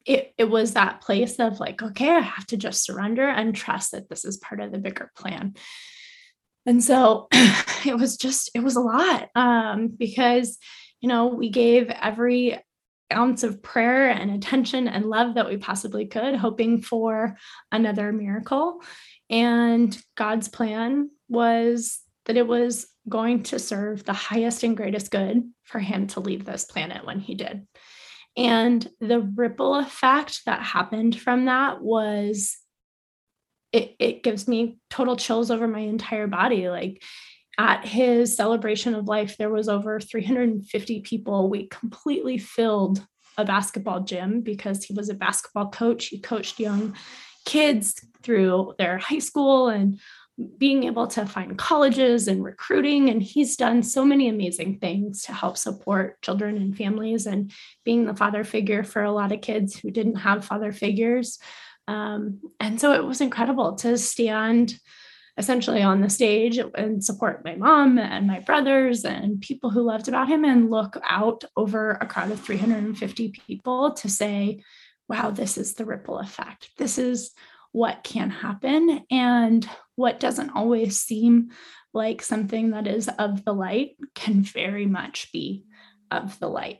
it, 0.05 0.33
it 0.37 0.49
was 0.49 0.73
that 0.73 1.01
place 1.01 1.39
of 1.39 1.59
like, 1.59 1.81
okay, 1.81 2.09
I 2.09 2.21
have 2.21 2.45
to 2.47 2.57
just 2.57 2.85
surrender 2.85 3.27
and 3.27 3.55
trust 3.55 3.91
that 3.91 4.07
this 4.07 4.23
is 4.23 4.37
part 4.37 4.61
of 4.61 4.71
the 4.71 4.77
bigger 4.77 5.11
plan. 5.17 5.55
And 6.65 6.83
so 6.83 7.27
it 7.85 7.97
was 7.97 8.15
just, 8.15 8.51
it 8.55 8.63
was 8.63 8.75
a 8.75 8.81
lot 8.81 9.29
um, 9.35 9.87
because, 9.87 10.57
you 11.01 11.09
know, 11.09 11.27
we 11.27 11.49
gave 11.49 11.89
every 11.89 12.59
ounce 13.13 13.43
of 13.43 13.61
prayer 13.61 14.09
and 14.09 14.31
attention 14.31 14.87
and 14.87 15.05
love 15.05 15.35
that 15.35 15.47
we 15.47 15.57
possibly 15.57 16.05
could, 16.05 16.35
hoping 16.35 16.81
for 16.81 17.37
another 17.71 18.11
miracle. 18.11 18.81
And 19.29 19.97
God's 20.15 20.47
plan 20.47 21.09
was 21.27 21.99
that 22.25 22.37
it 22.37 22.47
was 22.47 22.87
going 23.07 23.43
to 23.43 23.59
serve 23.59 24.03
the 24.03 24.13
highest 24.13 24.63
and 24.63 24.75
greatest 24.75 25.11
good 25.11 25.43
for 25.63 25.79
him 25.79 26.07
to 26.07 26.19
leave 26.19 26.45
this 26.45 26.65
planet 26.65 27.05
when 27.05 27.19
he 27.19 27.35
did. 27.35 27.67
And 28.37 28.87
the 28.99 29.21
ripple 29.21 29.75
effect 29.75 30.41
that 30.45 30.61
happened 30.61 31.19
from 31.19 31.45
that 31.45 31.81
was 31.81 32.57
it, 33.71 33.95
it 33.99 34.23
gives 34.23 34.47
me 34.47 34.77
total 34.89 35.15
chills 35.15 35.51
over 35.51 35.67
my 35.67 35.79
entire 35.79 36.27
body. 36.27 36.69
Like 36.69 37.03
at 37.57 37.85
his 37.85 38.35
celebration 38.35 38.95
of 38.95 39.07
life, 39.07 39.37
there 39.37 39.49
was 39.49 39.69
over 39.69 39.99
350 39.99 41.01
people. 41.01 41.49
We 41.49 41.67
completely 41.67 42.37
filled 42.37 43.05
a 43.37 43.45
basketball 43.45 44.01
gym 44.01 44.41
because 44.41 44.83
he 44.83 44.93
was 44.93 45.09
a 45.09 45.13
basketball 45.13 45.69
coach. 45.69 46.07
He 46.07 46.19
coached 46.19 46.59
young 46.59 46.95
kids 47.45 47.95
through 48.23 48.73
their 48.77 48.97
high 48.97 49.19
school 49.19 49.69
and 49.69 49.99
being 50.57 50.83
able 50.83 51.07
to 51.07 51.25
find 51.25 51.57
colleges 51.57 52.27
and 52.27 52.43
recruiting. 52.43 53.09
And 53.09 53.23
he's 53.23 53.55
done 53.55 53.83
so 53.83 54.03
many 54.03 54.27
amazing 54.27 54.79
things 54.79 55.23
to 55.23 55.33
help 55.33 55.57
support 55.57 56.21
children 56.21 56.57
and 56.57 56.75
families 56.75 57.25
and 57.25 57.51
being 57.85 58.05
the 58.05 58.15
father 58.15 58.43
figure 58.43 58.83
for 58.83 59.03
a 59.03 59.11
lot 59.11 59.31
of 59.31 59.41
kids 59.41 59.77
who 59.77 59.91
didn't 59.91 60.15
have 60.15 60.43
father 60.43 60.73
figures. 60.73 61.39
Um, 61.87 62.41
and 62.59 62.81
so 62.81 62.93
it 62.93 63.05
was 63.05 63.21
incredible 63.21 63.75
to 63.75 63.97
stand 63.97 64.77
essentially 65.37 65.81
on 65.81 66.01
the 66.01 66.09
stage 66.09 66.57
and 66.57 67.03
support 67.03 67.43
my 67.43 67.55
mom 67.55 67.97
and 67.99 68.25
my 68.25 68.39
brothers 68.39 69.03
and 69.03 69.41
people 69.41 69.69
who 69.69 69.81
loved 69.81 70.07
about 70.07 70.29
him 70.29 70.45
and 70.45 70.71
look 70.71 70.97
out 71.07 71.43
over 71.57 71.91
a 71.91 72.05
crowd 72.05 72.31
of 72.31 72.39
350 72.39 73.33
people 73.45 73.91
to 73.93 74.09
say, 74.09 74.63
wow, 75.09 75.31
this 75.31 75.57
is 75.57 75.73
the 75.73 75.85
ripple 75.85 76.19
effect. 76.19 76.69
This 76.77 76.97
is 76.97 77.31
what 77.73 78.03
can 78.03 78.29
happen. 78.29 79.05
And 79.11 79.67
what 79.95 80.19
doesn't 80.21 80.51
always 80.51 80.99
seem 80.99 81.49
like 81.93 82.21
something 82.21 82.71
that 82.71 82.87
is 82.87 83.09
of 83.19 83.43
the 83.43 83.53
light 83.53 83.97
can 84.15 84.41
very 84.41 84.85
much 84.85 85.31
be 85.33 85.65
of 86.11 86.39
the 86.39 86.47
light. 86.47 86.79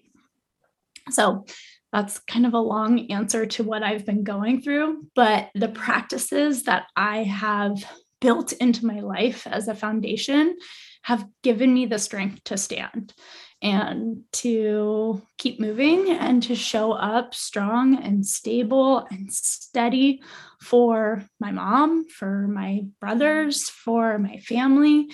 So 1.09 1.45
that's 1.91 2.19
kind 2.19 2.45
of 2.45 2.53
a 2.53 2.59
long 2.59 3.11
answer 3.11 3.45
to 3.45 3.63
what 3.63 3.83
I've 3.83 4.05
been 4.05 4.23
going 4.23 4.61
through. 4.61 5.07
But 5.13 5.49
the 5.53 5.67
practices 5.67 6.63
that 6.63 6.87
I 6.95 7.23
have 7.23 7.85
built 8.25 8.53
into 8.53 8.87
my 8.87 9.01
life 9.01 9.45
as 9.45 9.67
a 9.67 9.75
foundation 9.75 10.57
have 11.03 11.27
given 11.43 11.71
me 11.71 11.85
the 11.85 11.99
strength 11.99 12.43
to 12.43 12.57
stand 12.57 13.13
and 13.61 14.23
to 14.31 15.21
keep 15.37 15.59
moving 15.59 16.09
and 16.09 16.41
to 16.41 16.55
show 16.55 16.91
up 16.93 17.35
strong 17.35 18.03
and 18.03 18.25
stable 18.25 19.05
and 19.11 19.31
steady 19.31 20.23
for 20.59 21.23
my 21.39 21.51
mom, 21.51 22.09
for 22.09 22.47
my 22.47 22.85
brothers, 22.99 23.69
for 23.69 24.17
my 24.17 24.37
family, 24.37 25.11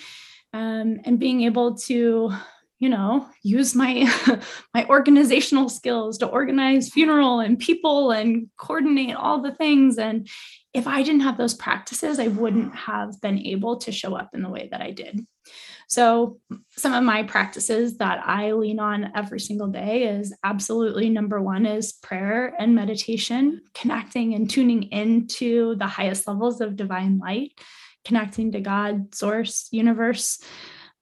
um, 0.54 1.02
and 1.04 1.20
being 1.20 1.42
able 1.42 1.76
to 1.76 2.32
you 2.82 2.90
know 2.90 3.28
use 3.44 3.76
my 3.76 4.12
my 4.74 4.86
organizational 4.88 5.70
skills 5.70 6.18
to 6.18 6.26
organize 6.26 6.90
funeral 6.90 7.40
and 7.40 7.60
people 7.60 8.12
and 8.12 8.50
coordinate 8.58 9.16
all 9.16 9.42
the 9.42 9.56
things. 9.56 9.98
And 9.98 10.28
if 10.74 10.88
i 10.88 11.04
didn't 11.04 11.22
have 11.22 11.38
those 11.38 11.54
practices 11.54 12.18
i 12.18 12.28
wouldn't 12.28 12.74
have 12.74 13.20
been 13.20 13.38
able 13.40 13.76
to 13.76 13.92
show 13.92 14.16
up 14.16 14.30
in 14.34 14.42
the 14.42 14.50
way 14.50 14.70
that 14.72 14.82
i 14.82 14.92
did. 14.92 15.26
So, 15.88 16.40
some 16.78 16.94
of 16.94 17.04
my 17.04 17.24
practices 17.24 17.98
that 17.98 18.26
I 18.26 18.54
lean 18.54 18.80
on 18.80 19.12
every 19.14 19.42
single 19.42 19.68
day 19.68 20.04
is 20.04 20.34
absolutely 20.42 21.10
number 21.10 21.42
one 21.42 21.66
is 21.66 21.92
prayer 21.92 22.56
and 22.58 22.74
meditation, 22.74 23.62
connecting 23.74 24.34
and 24.34 24.50
tuning 24.50 24.84
into 24.84 25.76
the 25.76 25.88
highest 25.88 26.30
levels 26.30 26.62
of 26.62 26.78
divine 26.78 27.18
light, 27.18 27.52
connecting 28.06 28.54
to 28.54 28.62
God, 28.62 29.14
source, 29.14 29.68
universe, 29.72 30.40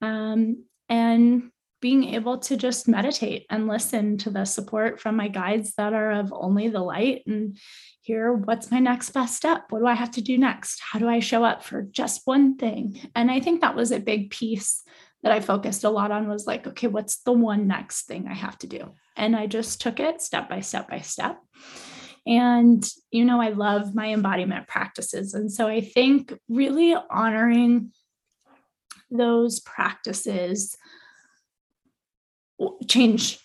um, 0.01 0.63
and 0.89 1.51
being 1.81 2.13
able 2.13 2.37
to 2.37 2.57
just 2.57 2.87
meditate 2.87 3.45
and 3.49 3.67
listen 3.67 4.17
to 4.17 4.29
the 4.29 4.45
support 4.45 4.99
from 4.99 5.15
my 5.15 5.27
guides 5.27 5.73
that 5.75 5.93
are 5.93 6.11
of 6.11 6.33
only 6.33 6.67
the 6.67 6.81
light 6.81 7.23
and 7.25 7.57
hear 8.01 8.33
what's 8.33 8.71
my 8.71 8.79
next 8.79 9.11
best 9.11 9.35
step? 9.35 9.65
What 9.69 9.79
do 9.79 9.87
I 9.87 9.93
have 9.93 10.11
to 10.11 10.21
do 10.21 10.37
next? 10.37 10.81
How 10.81 10.99
do 10.99 11.07
I 11.07 11.19
show 11.19 11.43
up 11.43 11.63
for 11.63 11.83
just 11.83 12.21
one 12.25 12.57
thing? 12.57 12.99
And 13.15 13.31
I 13.31 13.39
think 13.39 13.61
that 13.61 13.75
was 13.75 13.91
a 13.91 13.99
big 13.99 14.29
piece 14.29 14.83
that 15.23 15.31
I 15.31 15.39
focused 15.39 15.83
a 15.83 15.89
lot 15.89 16.11
on 16.11 16.29
was 16.29 16.47
like, 16.47 16.65
okay, 16.67 16.87
what's 16.87 17.17
the 17.23 17.33
one 17.33 17.67
next 17.67 18.07
thing 18.07 18.27
I 18.27 18.33
have 18.33 18.57
to 18.59 18.67
do? 18.67 18.93
And 19.15 19.35
I 19.35 19.47
just 19.47 19.81
took 19.81 19.99
it 19.99 20.21
step 20.21 20.49
by 20.49 20.61
step 20.61 20.89
by 20.89 21.01
step. 21.01 21.37
And, 22.25 22.87
you 23.11 23.25
know, 23.25 23.41
I 23.41 23.49
love 23.49 23.95
my 23.95 24.13
embodiment 24.13 24.67
practices. 24.67 25.33
And 25.33 25.51
so 25.51 25.67
I 25.67 25.81
think 25.81 26.33
really 26.47 26.95
honoring 27.09 27.91
those 29.11 29.59
practices 29.59 30.77
changed 32.87 33.39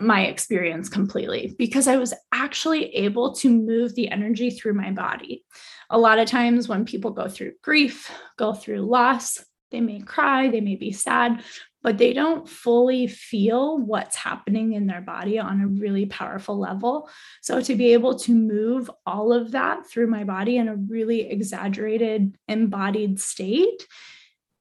my 0.00 0.26
experience 0.26 0.88
completely 0.88 1.54
because 1.58 1.88
I 1.88 1.96
was 1.96 2.14
actually 2.32 2.94
able 2.94 3.34
to 3.36 3.50
move 3.50 3.94
the 3.94 4.10
energy 4.10 4.50
through 4.50 4.74
my 4.74 4.92
body. 4.92 5.44
A 5.90 5.98
lot 5.98 6.18
of 6.18 6.28
times 6.28 6.68
when 6.68 6.84
people 6.84 7.10
go 7.10 7.28
through 7.28 7.52
grief, 7.62 8.10
go 8.36 8.52
through 8.52 8.80
loss, 8.82 9.44
they 9.70 9.80
may 9.80 10.00
cry, 10.00 10.48
they 10.48 10.60
may 10.60 10.76
be 10.76 10.92
sad, 10.92 11.42
but 11.82 11.98
they 11.98 12.12
don't 12.12 12.48
fully 12.48 13.06
feel 13.06 13.78
what's 13.78 14.16
happening 14.16 14.72
in 14.72 14.86
their 14.86 15.00
body 15.00 15.38
on 15.38 15.60
a 15.60 15.68
really 15.68 16.06
powerful 16.06 16.58
level. 16.58 17.08
So, 17.42 17.60
to 17.60 17.74
be 17.74 17.92
able 17.92 18.18
to 18.20 18.34
move 18.34 18.90
all 19.06 19.32
of 19.32 19.52
that 19.52 19.86
through 19.86 20.08
my 20.08 20.24
body 20.24 20.56
in 20.56 20.68
a 20.68 20.76
really 20.76 21.30
exaggerated, 21.30 22.36
embodied 22.48 23.20
state 23.20 23.86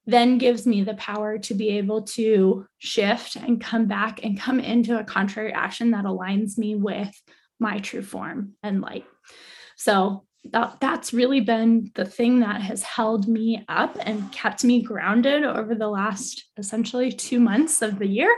then 0.07 0.37
gives 0.37 0.65
me 0.65 0.81
the 0.81 0.93
power 0.95 1.37
to 1.37 1.53
be 1.53 1.77
able 1.77 2.01
to 2.01 2.65
shift 2.79 3.35
and 3.35 3.61
come 3.61 3.85
back 3.85 4.23
and 4.23 4.39
come 4.39 4.59
into 4.59 4.97
a 4.97 5.03
contrary 5.03 5.51
action 5.51 5.91
that 5.91 6.05
aligns 6.05 6.57
me 6.57 6.75
with 6.75 7.13
my 7.59 7.79
true 7.79 8.01
form 8.01 8.53
and 8.63 8.81
light. 8.81 9.05
So 9.75 10.23
that, 10.51 10.77
that's 10.79 11.13
really 11.13 11.41
been 11.41 11.91
the 11.93 12.05
thing 12.05 12.39
that 12.39 12.61
has 12.61 12.81
held 12.83 13.27
me 13.27 13.65
up 13.67 13.97
and 13.99 14.31
kept 14.31 14.63
me 14.63 14.81
grounded 14.81 15.43
over 15.43 15.75
the 15.75 15.89
last 15.89 16.45
essentially 16.57 17.11
two 17.11 17.41
months 17.41 17.81
of 17.81 17.99
the 17.99 18.07
year 18.07 18.33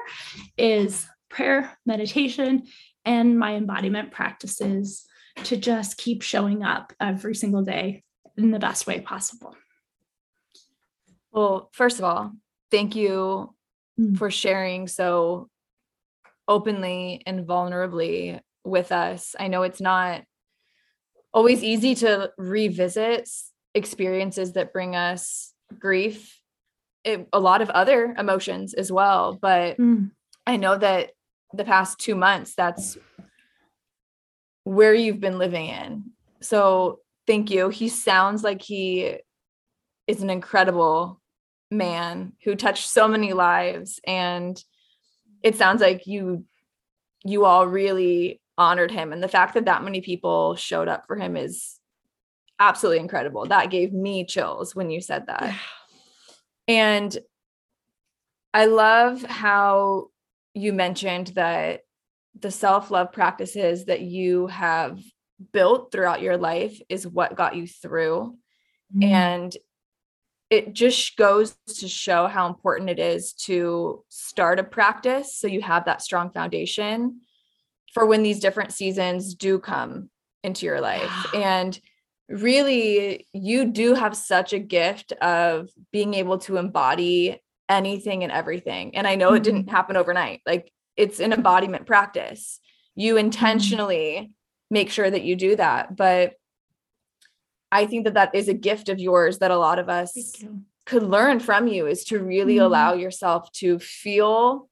is 0.58 1.06
prayer, 1.30 1.78
meditation, 1.86 2.64
and 3.06 3.38
my 3.38 3.56
embodiment 3.56 4.12
practices 4.12 5.06
to 5.44 5.56
just 5.56 5.98
keep 5.98 6.24
showing 6.24 6.64
up 6.64 6.94
every 7.00 7.36
single 7.36 7.62
day 7.62 8.04
in 8.38 8.50
the 8.50 8.60
best 8.60 8.88
way 8.88 9.00
possible. 9.00 9.56
Well, 11.32 11.70
first 11.74 12.00
of 12.00 12.06
all, 12.06 12.34
thank 12.72 12.96
you 12.96 13.54
mm. 14.00 14.18
for 14.18 14.32
sharing 14.32 14.88
so 14.88 15.50
openly 16.48 17.22
and 17.26 17.46
vulnerably 17.46 18.40
with 18.64 18.92
us. 18.92 19.36
I 19.40 19.48
know 19.48 19.64
it's 19.64 19.82
not 19.82 20.24
always 21.34 21.64
easy 21.64 21.96
to 21.96 22.32
revisit 22.38 23.30
experiences 23.76 24.54
that 24.54 24.74
bring 24.74 24.96
us 24.96 25.54
grief, 25.78 26.42
it, 27.04 27.28
a 27.32 27.40
lot 27.40 27.62
of 27.62 27.70
other 27.70 28.16
emotions 28.18 28.74
as 28.74 28.92
well. 28.92 29.38
But 29.40 29.78
mm. 29.78 30.10
I 30.48 30.58
know 30.58 30.78
that 30.78 31.12
the 31.54 31.66
past 31.66 32.00
two 32.00 32.16
months, 32.16 32.56
that's 32.56 32.98
where 34.64 34.94
you've 34.94 35.20
been 35.20 35.38
living 35.38 35.68
in. 35.68 36.12
So 36.42 37.00
thank 37.28 37.52
you. 37.52 37.70
He 37.70 37.90
sounds 37.90 38.44
like 38.44 38.62
he 38.62 39.18
is 40.10 40.24
an 40.24 40.32
incredible 40.32 41.22
man 41.70 42.34
who 42.44 42.56
touched 42.56 42.90
so 42.90 43.08
many 43.08 43.32
lives. 43.34 44.00
And 44.08 44.62
it 45.44 45.56
sounds 45.56 45.82
like 45.82 46.08
you 46.08 46.46
you 47.24 47.46
all 47.46 47.68
really 47.68 48.42
honored 48.58 48.90
him. 48.90 49.14
And 49.14 49.22
the 49.22 49.28
fact 49.28 49.54
that 49.54 49.66
that 49.66 49.84
many 49.84 50.02
people 50.02 50.56
showed 50.56 50.88
up 50.88 51.06
for 51.06 51.16
him 51.16 51.38
is 51.38 51.80
absolutely 52.60 53.02
incredible. 53.02 53.46
That 53.46 53.70
gave 53.70 53.94
me 53.94 54.26
chills 54.26 54.74
when 54.76 54.90
you 54.90 55.00
said 55.00 55.28
that. 55.28 55.56
And 56.68 57.16
i 58.52 58.66
love 58.66 59.22
how 59.22 60.08
you 60.56 60.74
mentioned 60.74 61.28
that 61.36 61.82
the 62.40 62.50
self-love 62.50 63.12
practices 63.12 63.86
that 63.86 64.02
you 64.02 64.48
have 64.48 65.00
built 65.54 65.92
throughout 65.92 66.24
your 66.24 66.36
life 66.36 66.82
is 66.90 67.06
what 67.06 67.36
got 67.36 67.56
you 67.56 67.68
through. 67.68 68.36
Mm. 68.96 69.04
and 69.04 69.58
it 70.50 70.74
just 70.74 71.16
goes 71.16 71.56
to 71.78 71.88
show 71.88 72.28
how 72.28 72.48
important 72.48 72.90
it 72.90 73.00
is 73.00 73.34
to 73.34 74.04
start 74.10 74.60
a 74.60 74.64
practice 74.64 75.38
so 75.38 75.48
you 75.48 75.62
have 75.62 75.86
that 75.86 76.02
strong 76.02 76.32
foundation 76.32 77.22
for 77.94 78.06
when 78.06 78.24
these 78.24 78.40
different 78.40 78.72
seasons 78.72 79.36
do 79.36 79.60
come 79.60 80.10
into 80.44 80.66
your 80.66 80.82
life 80.82 81.34
and 81.34 81.80
really 82.28 83.28
you 83.34 83.66
do 83.66 83.96
have 83.96 84.16
such 84.16 84.54
a 84.54 84.60
gift 84.60 85.12
of 85.14 85.70
being 85.92 86.14
able 86.14 86.38
to 86.38 86.58
embody 86.58 87.42
anything 87.68 88.24
and 88.24 88.32
everything 88.32 88.96
and 88.96 89.08
i 89.08 89.16
know 89.16 89.28
mm-hmm. 89.28 89.38
it 89.38 89.44
didn't 89.44 89.70
happen 89.70 89.98
overnight 89.98 90.42
like 90.46 90.72
it's 90.96 91.20
an 91.20 91.34
embodiment 91.34 91.86
practice 91.86 92.60
you 92.96 93.14
mm-hmm. 93.16 93.26
intentionally 93.26 94.16
mm-hmm. 94.18 94.32
make 94.70 94.90
sure 94.90 95.10
that 95.10 95.24
you 95.24 95.36
do 95.36 95.56
that 95.56 95.96
but 95.96 96.34
I 97.72 97.86
think 97.86 98.06
that 98.06 98.16
that 98.16 98.34
is 98.34 98.48
a 98.48 98.54
gift 98.54 98.90
of 98.90 99.00
yours 99.00 99.40
that 99.40 99.52
a 99.52 99.58
lot 99.58 99.80
of 99.80 99.90
us 99.90 100.44
could 100.86 101.04
learn 101.04 101.40
from 101.40 101.68
you 101.68 101.86
is 101.86 102.04
to 102.06 102.20
really 102.20 102.56
mm-hmm. 102.56 102.66
allow 102.66 102.94
yourself 102.94 103.52
to 103.54 103.78
feel 103.80 104.70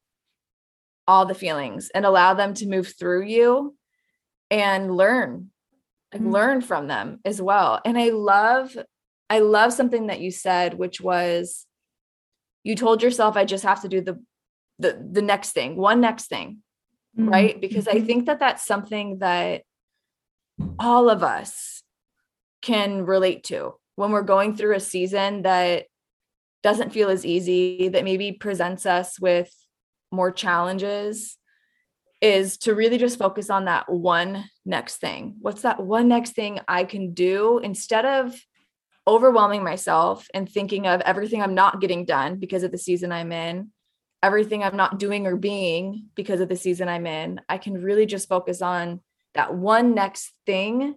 all 1.08 1.26
the 1.26 1.36
feelings 1.36 1.90
and 1.94 2.06
allow 2.06 2.34
them 2.34 2.54
to 2.56 2.68
move 2.68 2.94
through 2.98 3.24
you 3.24 3.76
and 4.50 4.96
learn 4.96 5.52
like 6.14 6.22
mm-hmm. 6.22 6.32
learn 6.32 6.62
from 6.62 6.88
them 6.88 7.20
as 7.24 7.42
well 7.42 7.80
and 7.86 7.98
i 7.98 8.10
love 8.10 8.76
i 9.30 9.40
love 9.40 9.72
something 9.72 10.08
that 10.08 10.20
you 10.20 10.32
said 10.32 10.74
which 10.74 11.00
was 11.00 11.66
you 12.64 12.76
told 12.76 13.02
yourself 13.02 13.38
i 13.38 13.46
just 13.46 13.64
have 13.64 13.82
to 13.82 13.88
do 13.88 14.02
the 14.02 14.22
the 14.80 15.08
the 15.12 15.22
next 15.22 15.52
thing 15.52 15.76
one 15.76 16.02
next 16.02 16.28
thing 16.28 16.58
mm-hmm. 17.18 17.30
right 17.30 17.62
because 17.62 17.88
i 17.88 17.94
mm-hmm. 17.94 18.06
think 18.06 18.26
that 18.26 18.40
that's 18.40 18.66
something 18.66 19.20
that 19.20 19.64
all 20.80 21.10
of 21.10 21.24
us 21.24 21.77
can 22.62 23.06
relate 23.06 23.44
to 23.46 23.74
when 23.96 24.12
we're 24.12 24.22
going 24.22 24.56
through 24.56 24.76
a 24.76 24.80
season 24.80 25.42
that 25.42 25.86
doesn't 26.64 26.94
feel 26.94 27.10
as 27.10 27.26
easy, 27.26 27.90
that 27.90 28.04
maybe 28.04 28.32
presents 28.32 28.86
us 28.86 29.20
with 29.20 29.52
more 30.12 30.32
challenges, 30.32 31.38
is 32.22 32.58
to 32.58 32.74
really 32.74 32.98
just 32.98 33.20
focus 33.20 33.50
on 33.50 33.66
that 33.66 33.90
one 33.92 34.46
next 34.66 34.98
thing. 34.98 35.36
What's 35.40 35.62
that 35.62 35.84
one 35.84 36.08
next 36.08 36.32
thing 36.32 36.60
I 36.68 36.84
can 36.84 37.14
do 37.14 37.60
instead 37.60 38.06
of 38.06 38.36
overwhelming 39.08 39.64
myself 39.64 40.28
and 40.34 40.50
thinking 40.50 40.88
of 40.88 41.02
everything 41.02 41.42
I'm 41.42 41.56
not 41.56 41.80
getting 41.80 42.06
done 42.06 42.38
because 42.38 42.64
of 42.64 42.72
the 42.72 42.78
season 42.78 43.12
I'm 43.12 43.32
in, 43.32 43.72
everything 44.22 44.64
I'm 44.64 44.76
not 44.76 45.00
doing 45.00 45.28
or 45.28 45.36
being 45.36 46.08
because 46.16 46.42
of 46.42 46.50
the 46.50 46.56
season 46.56 46.90
I'm 46.90 47.06
in? 47.06 47.40
I 47.48 47.58
can 47.58 47.76
really 47.76 48.06
just 48.06 48.28
focus 48.28 48.62
on 48.62 49.00
that 49.34 49.54
one 49.56 49.94
next 49.94 50.34
thing 50.46 50.96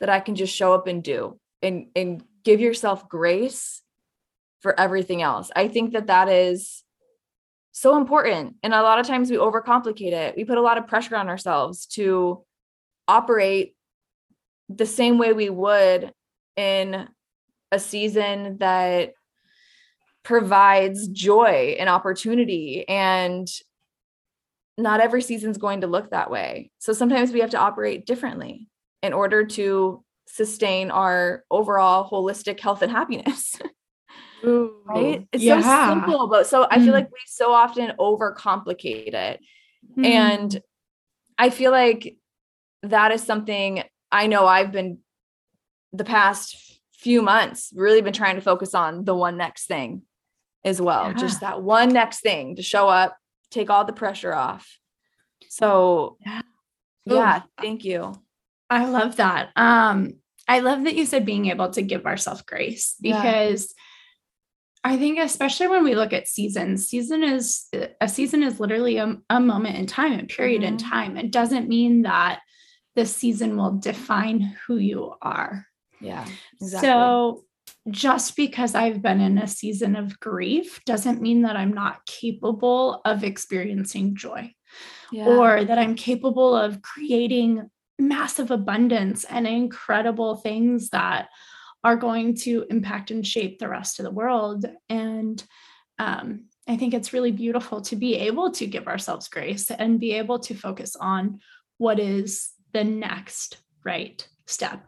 that 0.00 0.08
I 0.08 0.20
can 0.20 0.34
just 0.34 0.54
show 0.54 0.74
up 0.74 0.86
and 0.86 1.02
do 1.02 1.38
and 1.62 1.86
and 1.96 2.22
give 2.44 2.60
yourself 2.60 3.08
grace 3.08 3.82
for 4.60 4.78
everything 4.78 5.22
else. 5.22 5.50
I 5.54 5.68
think 5.68 5.92
that 5.92 6.06
that 6.06 6.28
is 6.28 6.82
so 7.72 7.96
important. 7.96 8.56
And 8.62 8.72
a 8.72 8.82
lot 8.82 9.00
of 9.00 9.06
times 9.06 9.30
we 9.30 9.36
overcomplicate 9.36 10.12
it. 10.12 10.36
We 10.36 10.44
put 10.44 10.58
a 10.58 10.62
lot 10.62 10.78
of 10.78 10.86
pressure 10.86 11.16
on 11.16 11.28
ourselves 11.28 11.86
to 11.86 12.44
operate 13.08 13.74
the 14.68 14.86
same 14.86 15.18
way 15.18 15.32
we 15.32 15.50
would 15.50 16.12
in 16.56 17.08
a 17.72 17.78
season 17.78 18.58
that 18.58 19.12
provides 20.22 21.08
joy 21.08 21.76
and 21.78 21.88
opportunity 21.88 22.88
and 22.88 23.48
not 24.78 25.00
every 25.00 25.22
season's 25.22 25.58
going 25.58 25.82
to 25.82 25.86
look 25.86 26.10
that 26.10 26.30
way. 26.30 26.70
So 26.78 26.92
sometimes 26.92 27.32
we 27.32 27.40
have 27.40 27.50
to 27.50 27.58
operate 27.58 28.06
differently 28.06 28.68
in 29.04 29.12
order 29.12 29.44
to 29.44 30.02
sustain 30.26 30.90
our 30.90 31.44
overall 31.50 32.08
holistic 32.10 32.58
health 32.58 32.80
and 32.80 32.90
happiness. 32.90 33.54
Ooh, 34.44 34.80
right? 34.86 35.26
It's 35.30 35.42
yeah. 35.42 35.60
so 35.60 35.94
simple, 35.94 36.28
but 36.28 36.46
so 36.46 36.66
I 36.70 36.78
feel 36.78 36.88
mm. 36.88 36.92
like 36.92 37.10
we 37.10 37.18
so 37.26 37.52
often 37.52 37.92
overcomplicate 37.98 39.14
it. 39.14 39.40
Mm. 39.96 40.06
And 40.06 40.62
I 41.38 41.50
feel 41.50 41.70
like 41.70 42.16
that 42.82 43.12
is 43.12 43.22
something 43.22 43.82
I 44.10 44.26
know 44.26 44.46
I've 44.46 44.72
been 44.72 44.98
the 45.92 46.04
past 46.04 46.80
few 46.92 47.20
months 47.20 47.70
really 47.74 48.00
been 48.00 48.14
trying 48.14 48.36
to 48.36 48.40
focus 48.40 48.74
on 48.74 49.04
the 49.04 49.14
one 49.14 49.36
next 49.36 49.66
thing 49.66 50.02
as 50.64 50.80
well. 50.80 51.08
Yeah. 51.08 51.14
Just 51.14 51.40
that 51.40 51.62
one 51.62 51.90
next 51.92 52.20
thing 52.20 52.56
to 52.56 52.62
show 52.62 52.88
up, 52.88 53.16
take 53.50 53.68
all 53.68 53.84
the 53.84 53.92
pressure 53.92 54.34
off. 54.34 54.78
So 55.48 56.16
yeah, 56.24 56.40
yeah 57.04 57.42
thank 57.60 57.84
you. 57.84 58.14
I 58.74 58.86
love 58.86 59.16
that. 59.16 59.50
Um, 59.54 60.14
I 60.48 60.60
love 60.60 60.84
that 60.84 60.96
you 60.96 61.06
said 61.06 61.24
being 61.24 61.46
able 61.46 61.70
to 61.70 61.82
give 61.82 62.06
ourselves 62.06 62.42
grace 62.42 62.96
because 63.00 63.72
yeah. 64.84 64.92
I 64.92 64.98
think 64.98 65.18
especially 65.18 65.68
when 65.68 65.84
we 65.84 65.94
look 65.94 66.12
at 66.12 66.28
seasons, 66.28 66.88
season 66.88 67.22
is 67.22 67.66
a 68.00 68.08
season 68.08 68.42
is 68.42 68.60
literally 68.60 68.98
a, 68.98 69.16
a 69.30 69.40
moment 69.40 69.76
in 69.76 69.86
time, 69.86 70.18
a 70.18 70.24
period 70.24 70.62
mm-hmm. 70.62 70.74
in 70.74 70.78
time. 70.78 71.16
It 71.16 71.30
doesn't 71.30 71.68
mean 71.68 72.02
that 72.02 72.40
the 72.96 73.06
season 73.06 73.56
will 73.56 73.78
define 73.78 74.56
who 74.66 74.76
you 74.76 75.14
are. 75.22 75.66
Yeah. 76.00 76.26
Exactly. 76.60 76.88
So 76.88 77.44
just 77.90 78.36
because 78.36 78.74
I've 78.74 79.02
been 79.02 79.20
in 79.20 79.38
a 79.38 79.46
season 79.46 79.94
of 79.94 80.18
grief 80.18 80.84
doesn't 80.84 81.22
mean 81.22 81.42
that 81.42 81.56
I'm 81.56 81.72
not 81.72 82.04
capable 82.06 83.00
of 83.04 83.22
experiencing 83.24 84.16
joy 84.16 84.52
yeah. 85.12 85.26
or 85.26 85.64
that 85.64 85.78
I'm 85.78 85.94
capable 85.94 86.56
of 86.56 86.82
creating 86.82 87.70
massive 87.98 88.50
abundance 88.50 89.24
and 89.24 89.46
incredible 89.46 90.36
things 90.36 90.90
that 90.90 91.28
are 91.82 91.96
going 91.96 92.34
to 92.34 92.64
impact 92.70 93.10
and 93.10 93.26
shape 93.26 93.58
the 93.58 93.68
rest 93.68 94.00
of 94.00 94.04
the 94.04 94.10
world. 94.10 94.64
And 94.88 95.42
um, 95.98 96.46
I 96.66 96.76
think 96.76 96.94
it's 96.94 97.12
really 97.12 97.32
beautiful 97.32 97.82
to 97.82 97.96
be 97.96 98.16
able 98.16 98.50
to 98.52 98.66
give 98.66 98.88
ourselves 98.88 99.28
grace 99.28 99.70
and 99.70 100.00
be 100.00 100.12
able 100.12 100.38
to 100.40 100.54
focus 100.54 100.96
on 100.96 101.40
what 101.78 102.00
is 102.00 102.50
the 102.72 102.84
next 102.84 103.58
right 103.84 104.26
step. 104.46 104.82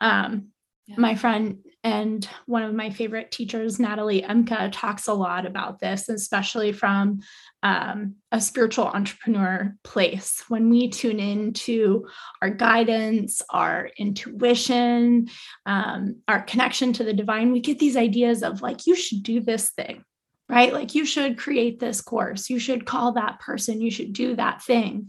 Um, 0.00 0.48
yeah. 0.86 0.96
My 0.98 1.16
friend 1.16 1.58
and 1.86 2.28
one 2.46 2.64
of 2.64 2.74
my 2.74 2.90
favorite 2.90 3.30
teachers, 3.30 3.78
Natalie 3.78 4.22
Emka, 4.22 4.70
talks 4.72 5.06
a 5.06 5.14
lot 5.14 5.46
about 5.46 5.78
this, 5.78 6.08
especially 6.08 6.72
from 6.72 7.20
um, 7.62 8.16
a 8.32 8.40
spiritual 8.40 8.86
entrepreneur 8.86 9.72
place. 9.84 10.42
When 10.48 10.68
we 10.68 10.88
tune 10.88 11.20
into 11.20 12.08
our 12.42 12.50
guidance, 12.50 13.40
our 13.50 13.88
intuition, 13.98 15.28
um, 15.64 16.16
our 16.26 16.42
connection 16.42 16.92
to 16.94 17.04
the 17.04 17.12
divine, 17.12 17.52
we 17.52 17.60
get 17.60 17.78
these 17.78 17.96
ideas 17.96 18.42
of 18.42 18.62
like, 18.62 18.88
you 18.88 18.96
should 18.96 19.22
do 19.22 19.40
this 19.40 19.70
thing, 19.70 20.02
right? 20.48 20.72
Like, 20.72 20.96
you 20.96 21.04
should 21.04 21.38
create 21.38 21.78
this 21.78 22.00
course, 22.00 22.50
you 22.50 22.58
should 22.58 22.84
call 22.84 23.12
that 23.12 23.38
person, 23.38 23.80
you 23.80 23.92
should 23.92 24.12
do 24.12 24.34
that 24.34 24.60
thing. 24.60 25.08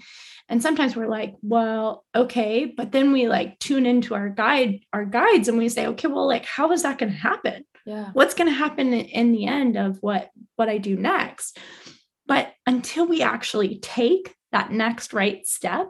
And 0.49 0.61
sometimes 0.61 0.95
we're 0.95 1.09
like, 1.09 1.35
well, 1.41 2.05
okay, 2.15 2.65
but 2.65 2.91
then 2.91 3.11
we 3.11 3.27
like 3.27 3.59
tune 3.59 3.85
into 3.85 4.15
our 4.15 4.29
guide, 4.29 4.79
our 4.93 5.05
guides, 5.05 5.47
and 5.47 5.57
we 5.57 5.69
say, 5.69 5.87
okay, 5.87 6.07
well, 6.07 6.27
like, 6.27 6.45
how 6.45 6.71
is 6.71 6.83
that 6.83 6.97
going 6.97 7.11
to 7.11 7.17
happen? 7.17 7.65
Yeah. 7.85 8.11
What's 8.13 8.33
going 8.33 8.49
to 8.49 8.53
happen 8.53 8.93
in 8.93 9.31
the 9.31 9.45
end 9.45 9.77
of 9.77 9.97
what 10.01 10.29
what 10.55 10.69
I 10.69 10.77
do 10.77 10.95
next? 10.95 11.57
But 12.27 12.53
until 12.65 13.07
we 13.07 13.21
actually 13.21 13.79
take 13.79 14.35
that 14.51 14.71
next 14.71 15.13
right 15.13 15.45
step, 15.45 15.87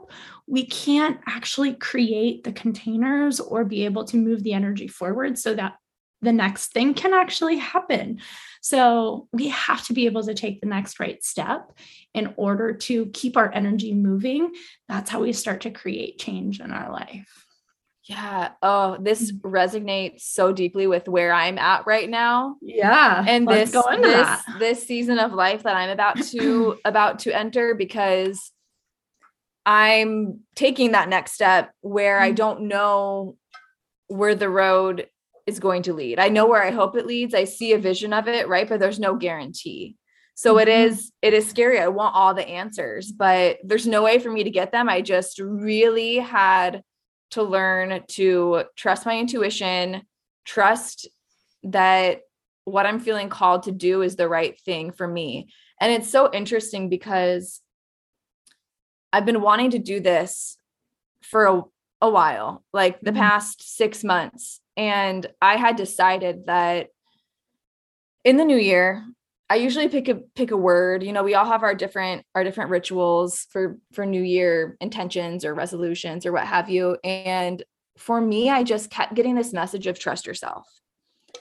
we 0.47 0.65
can't 0.65 1.19
actually 1.27 1.73
create 1.73 2.43
the 2.43 2.51
containers 2.51 3.39
or 3.39 3.65
be 3.65 3.85
able 3.85 4.05
to 4.05 4.17
move 4.17 4.43
the 4.43 4.53
energy 4.53 4.87
forward 4.87 5.37
so 5.37 5.53
that 5.55 5.75
the 6.21 6.33
next 6.33 6.73
thing 6.73 6.93
can 6.93 7.13
actually 7.13 7.57
happen. 7.57 8.19
So 8.61 9.27
we 9.31 9.49
have 9.49 9.85
to 9.87 9.93
be 9.93 10.07
able 10.07 10.23
to 10.23 10.33
take 10.33 10.61
the 10.61 10.67
next 10.67 10.99
right 10.99 11.23
step 11.23 11.71
in 12.13 12.33
order 12.37 12.73
to 12.73 13.05
keep 13.07 13.37
our 13.37 13.51
energy 13.53 13.93
moving. 13.93 14.53
That's 14.87 15.09
how 15.09 15.21
we 15.21 15.33
start 15.33 15.61
to 15.61 15.71
create 15.71 16.19
change 16.19 16.59
in 16.59 16.71
our 16.71 16.91
life. 16.91 17.45
Yeah. 18.03 18.51
Oh, 18.61 18.97
this 18.99 19.33
resonates 19.33 20.21
so 20.21 20.53
deeply 20.53 20.87
with 20.87 21.09
where 21.09 21.33
I'm 21.33 21.57
at 21.57 21.85
right 21.85 22.09
now. 22.09 22.55
Yeah. 22.61 23.23
And 23.27 23.45
this 23.47 23.71
this 23.71 23.83
that. 23.83 24.43
this 24.59 24.83
season 24.83 25.19
of 25.19 25.33
life 25.33 25.63
that 25.63 25.75
I'm 25.75 25.89
about 25.89 26.21
to 26.23 26.79
about 26.85 27.19
to 27.19 27.35
enter 27.37 27.75
because 27.75 28.51
I'm 29.65 30.39
taking 30.55 30.93
that 30.93 31.09
next 31.09 31.33
step 31.33 31.71
where 31.81 32.19
I 32.21 32.31
mm. 32.31 32.35
don't 32.35 32.61
know 32.61 33.35
where 34.07 34.35
the 34.35 34.49
road 34.49 35.07
is 35.47 35.59
going 35.59 35.81
to 35.83 35.93
lead. 35.93 36.19
I 36.19 36.29
know 36.29 36.45
where 36.45 36.61
I 36.61 36.71
hope 36.71 36.95
it 36.95 37.07
leads. 37.07 37.33
I 37.33 37.45
see 37.45 37.73
a 37.73 37.79
vision 37.79 38.13
of 38.13 38.27
it, 38.27 38.47
right? 38.47 38.67
But 38.67 38.79
there's 38.79 38.99
no 38.99 39.15
guarantee. 39.15 39.95
So 40.35 40.55
mm-hmm. 40.55 40.61
it 40.61 40.67
is 40.67 41.11
it 41.21 41.33
is 41.33 41.49
scary. 41.49 41.79
I 41.79 41.87
want 41.87 42.15
all 42.15 42.33
the 42.33 42.47
answers, 42.47 43.11
but 43.11 43.57
there's 43.63 43.87
no 43.87 44.03
way 44.03 44.19
for 44.19 44.31
me 44.31 44.43
to 44.43 44.51
get 44.51 44.71
them. 44.71 44.89
I 44.89 45.01
just 45.01 45.39
really 45.39 46.17
had 46.17 46.83
to 47.31 47.43
learn 47.43 48.03
to 48.09 48.63
trust 48.75 49.05
my 49.05 49.17
intuition, 49.17 50.03
trust 50.45 51.07
that 51.63 52.21
what 52.65 52.85
I'm 52.85 52.99
feeling 52.99 53.29
called 53.29 53.63
to 53.63 53.71
do 53.71 54.01
is 54.01 54.15
the 54.15 54.27
right 54.27 54.59
thing 54.61 54.91
for 54.91 55.07
me. 55.07 55.49
And 55.79 55.91
it's 55.91 56.09
so 56.09 56.29
interesting 56.31 56.89
because 56.89 57.61
I've 59.13 59.25
been 59.25 59.41
wanting 59.41 59.71
to 59.71 59.79
do 59.79 59.99
this 59.99 60.57
for 61.21 61.45
a, 61.45 61.63
a 62.01 62.09
while, 62.09 62.63
like 62.73 62.99
the 62.99 63.11
mm-hmm. 63.11 63.19
past 63.19 63.75
six 63.75 64.03
months. 64.03 64.59
And 64.77 65.25
I 65.41 65.57
had 65.57 65.75
decided 65.75 66.45
that 66.45 66.87
in 68.23 68.37
the 68.37 68.45
new 68.45 68.57
year, 68.57 69.03
I 69.49 69.55
usually 69.55 69.87
pick 69.87 70.07
a 70.07 70.15
pick 70.15 70.51
a 70.51 70.57
word. 70.57 71.03
You 71.03 71.13
know, 71.13 71.23
we 71.23 71.33
all 71.33 71.45
have 71.45 71.63
our 71.63 71.73
different 71.73 72.25
our 72.35 72.43
different 72.43 72.69
rituals 72.69 73.47
for 73.49 73.77
for 73.93 74.05
new 74.05 74.21
year 74.21 74.77
intentions 74.79 75.43
or 75.43 75.53
resolutions 75.53 76.25
or 76.25 76.31
what 76.31 76.45
have 76.45 76.69
you. 76.69 76.97
And 77.03 77.63
for 77.97 78.21
me, 78.21 78.49
I 78.49 78.63
just 78.63 78.91
kept 78.91 79.15
getting 79.15 79.35
this 79.35 79.53
message 79.53 79.87
of 79.87 79.97
trust 79.97 80.27
yourself. 80.27 80.67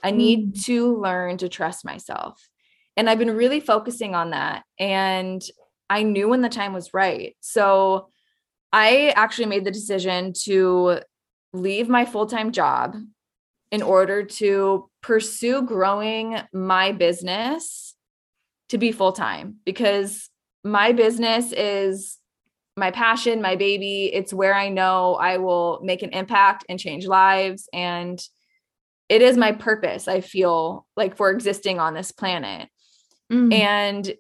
I 0.03 0.13
need 0.13 0.55
mm. 0.55 0.65
to 0.65 0.97
learn 0.97 1.39
to 1.39 1.49
trust 1.49 1.85
myself. 1.85 2.41
And 2.97 3.11
I've 3.11 3.19
been 3.19 3.37
really 3.37 3.61
focusing 3.61 4.15
on 4.15 4.31
that 4.31 4.63
and 4.79 5.43
I 5.91 6.03
knew 6.03 6.29
when 6.29 6.41
the 6.41 6.49
time 6.49 6.73
was 6.73 6.95
right. 6.95 7.37
So 7.41 8.09
I 8.73 9.13
actually 9.17 9.47
made 9.47 9.65
the 9.65 9.71
decision 9.71 10.33
to 10.45 11.01
leave 11.53 11.89
my 11.89 12.05
full-time 12.05 12.53
job 12.53 12.97
in 13.71 13.83
order 13.83 14.25
to 14.25 14.89
pursue 15.03 15.63
growing 15.63 16.41
my 16.53 16.93
business 16.93 17.95
to 18.69 18.79
be 18.79 18.93
full 18.93 19.13
time 19.13 19.57
because 19.65 20.29
my 20.65 20.93
business 20.93 21.53
is 21.53 22.19
my 22.77 22.91
passion, 22.91 23.41
my 23.41 23.57
baby. 23.57 24.11
It's 24.13 24.33
where 24.33 24.55
I 24.55 24.69
know 24.69 25.15
I 25.15 25.39
will 25.39 25.81
make 25.83 26.03
an 26.03 26.11
impact 26.11 26.65
and 26.69 26.79
change 26.79 27.07
lives. 27.07 27.69
And 27.73 28.21
it 29.09 29.23
is 29.23 29.37
my 29.37 29.53
purpose, 29.53 30.09
I 30.09 30.21
feel 30.21 30.87
like, 30.97 31.17
for 31.17 31.31
existing 31.31 31.79
on 31.79 31.95
this 31.95 32.13
planet. 32.13 32.69
Mm. 33.33 33.53
And 33.55 34.15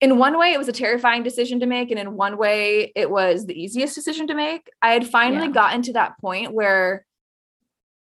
in 0.00 0.18
one 0.18 0.38
way, 0.38 0.52
it 0.52 0.58
was 0.58 0.68
a 0.68 0.72
terrifying 0.72 1.22
decision 1.22 1.60
to 1.60 1.66
make. 1.66 1.90
And 1.90 1.98
in 1.98 2.14
one 2.14 2.36
way, 2.36 2.92
it 2.94 3.10
was 3.10 3.46
the 3.46 3.60
easiest 3.60 3.94
decision 3.94 4.26
to 4.26 4.34
make. 4.34 4.68
I 4.82 4.92
had 4.92 5.08
finally 5.08 5.46
yeah. 5.46 5.52
gotten 5.52 5.82
to 5.82 5.94
that 5.94 6.18
point 6.20 6.52
where 6.52 7.06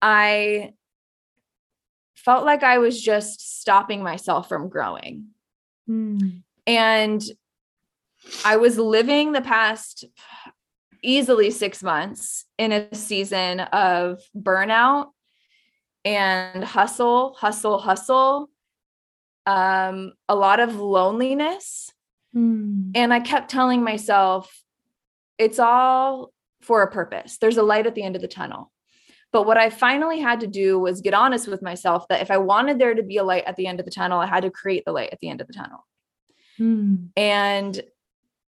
I 0.03 0.73
felt 2.15 2.45
like 2.45 2.63
I 2.63 2.79
was 2.79 3.01
just 3.01 3.61
stopping 3.61 4.03
myself 4.03 4.49
from 4.49 4.69
growing. 4.69 5.29
Mm. 5.89 6.43
And 6.67 7.23
I 8.45 8.57
was 8.57 8.79
living 8.79 9.33
the 9.33 9.41
past 9.41 10.05
easily 11.03 11.51
six 11.51 11.83
months 11.83 12.45
in 12.59 12.73
a 12.73 12.93
season 12.95 13.61
of 13.61 14.21
burnout 14.37 15.11
and 16.05 16.65
hustle, 16.65 17.35
hustle, 17.39 17.79
hustle, 17.79 18.51
um, 19.47 20.13
a 20.29 20.35
lot 20.35 20.61
of 20.61 20.77
loneliness. 20.77 21.93
Mm. 22.35 22.91
And 22.95 23.15
I 23.15 23.21
kept 23.21 23.51
telling 23.51 23.83
myself, 23.83 24.53
it's 25.39 25.59
all 25.59 26.33
for 26.61 26.83
a 26.83 26.91
purpose. 26.91 27.39
There's 27.39 27.57
a 27.57 27.63
light 27.63 27.87
at 27.87 27.95
the 27.95 28.03
end 28.03 28.17
of 28.17 28.23
the 28.23 28.29
tunnel. 28.29 28.73
But 29.37 29.45
what 29.45 29.59
I 29.59 29.69
finally 29.69 30.19
had 30.19 30.41
to 30.41 30.47
do 30.47 30.79
was 30.79 31.03
get 31.03 31.13
honest 31.13 31.47
with 31.47 31.61
myself 31.61 32.09
that 32.09 32.23
if 32.23 32.31
I 32.31 32.39
wanted 32.39 32.79
there 32.79 32.95
to 32.95 33.03
be 33.03 33.19
a 33.19 33.23
light 33.23 33.45
at 33.47 33.57
the 33.57 33.67
end 33.67 33.81
of 33.81 33.85
the 33.85 33.93
tunnel, 33.93 34.19
I 34.19 34.25
had 34.25 34.45
to 34.45 34.51
create 34.51 34.87
the 34.87 34.93
light 34.93 35.11
at 35.13 35.21
the 35.21 35.29
end 35.29 35.43
of 35.43 35.47
the 35.47 35.53
tunnel. 35.53 35.87
Hmm. 36.57 37.09
And 37.19 37.79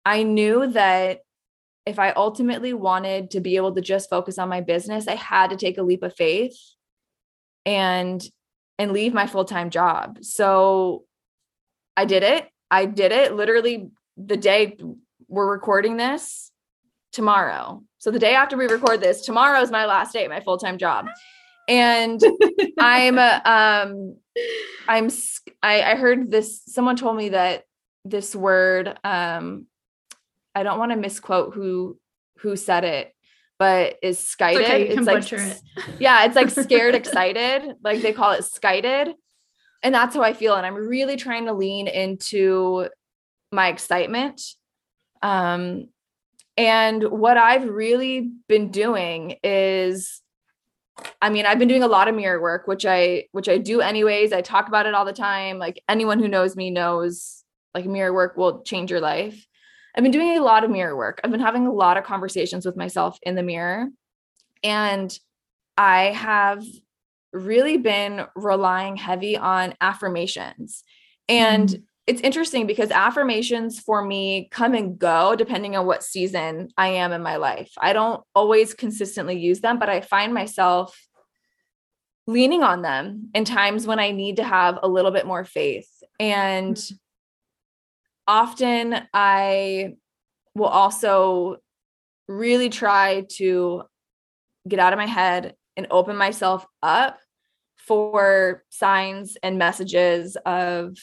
I 0.05 0.21
knew 0.21 0.67
that 0.67 1.21
if 1.87 1.97
I 1.97 2.11
ultimately 2.11 2.73
wanted 2.73 3.31
to 3.31 3.39
be 3.39 3.55
able 3.55 3.73
to 3.73 3.81
just 3.81 4.11
focus 4.11 4.37
on 4.37 4.47
my 4.47 4.61
business, 4.61 5.07
I 5.07 5.15
had 5.15 5.49
to 5.49 5.55
take 5.55 5.79
a 5.79 5.81
leap 5.81 6.03
of 6.03 6.15
faith 6.15 6.55
and 7.65 8.23
and 8.77 8.91
leave 8.91 9.11
my 9.11 9.25
full-time 9.25 9.71
job. 9.71 10.19
So 10.21 11.05
I 11.97 12.05
did 12.05 12.21
it. 12.21 12.47
I 12.69 12.85
did 12.85 13.11
it 13.11 13.33
literally 13.33 13.89
the 14.17 14.37
day 14.37 14.77
we're 15.27 15.51
recording 15.51 15.97
this 15.97 16.51
tomorrow. 17.11 17.81
So 18.05 18.11
the 18.11 18.19
day 18.19 18.35
after 18.35 18.55
we 18.55 18.67
record 18.67 19.01
this, 19.01 19.21
tomorrow 19.21 19.61
is 19.61 19.71
my 19.71 19.87
last 19.87 20.13
day 20.13 20.23
at 20.23 20.29
my 20.29 20.39
full-time 20.39 20.77
job. 20.77 21.07
And 21.67 22.21
I'm 22.79 23.17
um 23.17 24.17
I'm 24.87 25.09
I, 25.63 25.81
I 25.81 25.95
heard 25.95 26.29
this 26.29 26.61
someone 26.67 26.97
told 26.97 27.17
me 27.17 27.29
that 27.29 27.63
this 28.03 28.35
word 28.35 28.95
um 29.03 29.65
I 30.53 30.61
don't 30.61 30.77
want 30.77 30.91
to 30.91 30.97
misquote 30.97 31.55
who 31.55 31.97
who 32.41 32.55
said 32.55 32.83
it, 32.83 33.11
but 33.57 33.95
is 34.03 34.19
skited. 34.19 34.61
It's, 34.61 34.69
okay, 34.69 34.87
it's 34.87 35.07
like 35.07 35.33
it. 35.33 35.61
yeah, 35.99 36.25
it's 36.25 36.35
like 36.35 36.51
scared 36.51 36.93
excited. 37.03 37.73
Like 37.83 38.03
they 38.03 38.13
call 38.13 38.33
it 38.33 38.45
skited. 38.45 39.15
And 39.81 39.95
that's 39.95 40.13
how 40.13 40.21
I 40.21 40.33
feel. 40.33 40.53
And 40.53 40.63
I'm 40.63 40.75
really 40.75 41.17
trying 41.17 41.45
to 41.45 41.53
lean 41.53 41.87
into 41.87 42.87
my 43.51 43.69
excitement. 43.69 44.43
Um, 45.23 45.87
and 46.57 47.03
what 47.03 47.37
I've 47.37 47.67
really 47.67 48.31
been 48.47 48.71
doing 48.71 49.37
is 49.43 50.21
I 51.21 51.29
mean, 51.29 51.45
I've 51.45 51.59
been 51.59 51.67
doing 51.67 51.83
a 51.83 51.89
lot 51.89 52.07
of 52.07 52.15
mirror 52.15 52.41
work, 52.41 52.67
which 52.67 52.85
I 52.85 53.25
which 53.33 53.49
I 53.49 53.57
do 53.57 53.81
anyways. 53.81 54.31
I 54.31 54.41
talk 54.41 54.67
about 54.67 54.85
it 54.85 54.93
all 54.93 55.05
the 55.05 55.13
time. 55.13 55.59
Like 55.59 55.83
anyone 55.89 56.19
who 56.19 56.27
knows 56.27 56.55
me 56.55 56.71
knows 56.71 57.43
like 57.73 57.85
mirror 57.85 58.13
work 58.13 58.37
will 58.37 58.61
change 58.63 58.91
your 58.91 59.01
life. 59.01 59.45
I've 59.95 60.03
been 60.03 60.11
doing 60.11 60.37
a 60.37 60.43
lot 60.43 60.63
of 60.63 60.71
mirror 60.71 60.95
work. 60.95 61.19
I've 61.23 61.31
been 61.31 61.39
having 61.39 61.67
a 61.67 61.73
lot 61.73 61.97
of 61.97 62.03
conversations 62.03 62.65
with 62.65 62.77
myself 62.77 63.17
in 63.23 63.35
the 63.35 63.43
mirror. 63.43 63.87
And 64.63 65.17
I 65.77 66.05
have 66.05 66.63
really 67.33 67.77
been 67.77 68.25
relying 68.35 68.95
heavy 68.95 69.37
on 69.37 69.73
affirmations. 69.81 70.83
And 71.27 71.69
mm 71.69 71.83
it's 72.07 72.21
interesting 72.21 72.67
because 72.67 72.91
affirmations 72.91 73.79
for 73.79 74.03
me 74.03 74.47
come 74.51 74.75
and 74.75 74.99
go 74.99 75.35
depending 75.35 75.75
on 75.75 75.87
what 75.87 76.03
season 76.03 76.69
I 76.77 76.89
am 76.89 77.11
in 77.11 77.23
my 77.23 77.37
life. 77.37 77.71
I 77.79 77.93
don't 77.93 78.23
always 78.35 78.73
consistently 78.75 79.39
use 79.39 79.61
them, 79.61 79.79
but 79.79 79.89
I 79.89 80.01
find 80.01 80.33
myself 80.33 80.95
leaning 82.27 82.63
on 82.63 82.83
them 82.83 83.29
in 83.33 83.43
times 83.45 83.87
when 83.87 83.99
I 83.99 84.11
need 84.11 84.37
to 84.37 84.43
have 84.43 84.79
a 84.83 84.87
little 84.87 85.11
bit 85.11 85.25
more 85.25 85.45
faith. 85.45 85.89
And 86.19 86.75
mm-hmm. 86.75 86.95
often 88.27 89.07
I 89.13 89.95
will 90.53 90.65
also 90.65 91.57
really 92.27 92.69
try 92.69 93.25
to 93.37 93.83
get 94.67 94.79
out 94.79 94.93
of 94.93 94.97
my 94.97 95.05
head 95.05 95.55
and 95.75 95.87
open 95.89 96.17
myself 96.17 96.65
up 96.81 97.19
for 97.77 98.63
signs 98.69 99.37
and 99.43 99.57
messages 99.57 100.37
of 100.45 100.97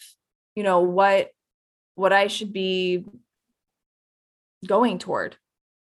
you 0.54 0.62
know 0.62 0.80
what 0.80 1.30
what 1.94 2.12
i 2.12 2.26
should 2.26 2.52
be 2.52 3.04
going 4.66 4.98
toward 4.98 5.36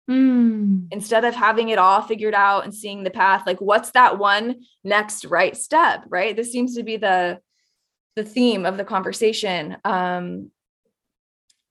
mm. 0.09 0.87
instead 0.91 1.25
of 1.25 1.35
having 1.35 1.69
it 1.69 1.79
all 1.79 2.01
figured 2.01 2.33
out 2.33 2.63
and 2.63 2.73
seeing 2.73 3.03
the 3.03 3.09
path 3.09 3.43
like 3.45 3.59
what's 3.59 3.91
that 3.91 4.17
one 4.17 4.55
next 4.83 5.25
right 5.25 5.55
step 5.57 6.03
right 6.07 6.35
this 6.35 6.51
seems 6.51 6.75
to 6.75 6.83
be 6.83 6.97
the 6.97 7.39
the 8.15 8.23
theme 8.23 8.65
of 8.65 8.77
the 8.77 8.85
conversation 8.85 9.77
um 9.85 10.51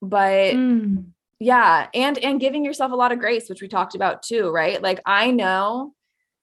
but 0.00 0.54
mm. 0.54 1.04
yeah 1.40 1.88
and 1.94 2.18
and 2.18 2.40
giving 2.40 2.64
yourself 2.64 2.92
a 2.92 2.96
lot 2.96 3.12
of 3.12 3.18
grace 3.18 3.48
which 3.48 3.62
we 3.62 3.68
talked 3.68 3.94
about 3.94 4.22
too 4.22 4.50
right 4.50 4.82
like 4.82 5.00
i 5.04 5.30
know 5.30 5.92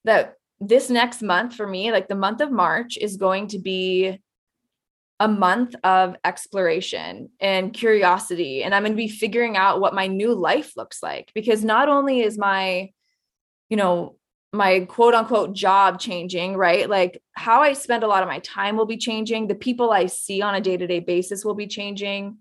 that 0.04 0.36
this 0.60 0.90
next 0.90 1.22
month 1.22 1.56
for 1.56 1.68
me 1.68 1.92
like 1.92 2.08
the 2.08 2.16
month 2.16 2.42
of 2.42 2.52
march 2.52 2.98
is 2.98 3.18
going 3.18 3.48
to 3.48 3.60
be 3.60 4.20
a 5.20 5.28
month 5.28 5.76
of 5.84 6.16
exploration 6.26 7.30
and 7.40 7.74
curiosity 7.74 8.64
and 8.64 8.76
i'm 8.76 8.84
going 8.84 8.92
to 8.92 8.98
be 8.98 9.08
figuring 9.08 9.56
out 9.56 9.80
what 9.80 9.94
my 9.94 10.08
new 10.08 10.34
life 10.34 10.76
looks 10.76 11.02
like 11.02 11.32
because 11.34 11.64
not 11.64 11.88
only 11.88 12.22
is 12.22 12.38
my 12.38 12.90
you 13.70 13.78
know 13.78 14.18
my 14.52 14.82
quote 14.82 15.14
unquote 15.14 15.52
job 15.54 16.00
changing 16.00 16.56
right? 16.56 16.90
Like 16.90 17.22
how 17.34 17.62
i 17.62 17.74
spend 17.74 18.04
a 18.04 18.08
lot 18.08 18.24
of 18.24 18.30
my 18.30 18.40
time 18.40 18.78
will 18.78 18.86
be 18.86 18.98
changing 18.98 19.48
the 19.48 19.56
people 19.56 19.92
i 19.92 20.06
see 20.06 20.42
on 20.42 20.56
a 20.56 20.62
day-to-day 20.62 21.02
basis 21.02 21.44
will 21.44 21.56
be 21.56 21.68
changing 21.68 22.38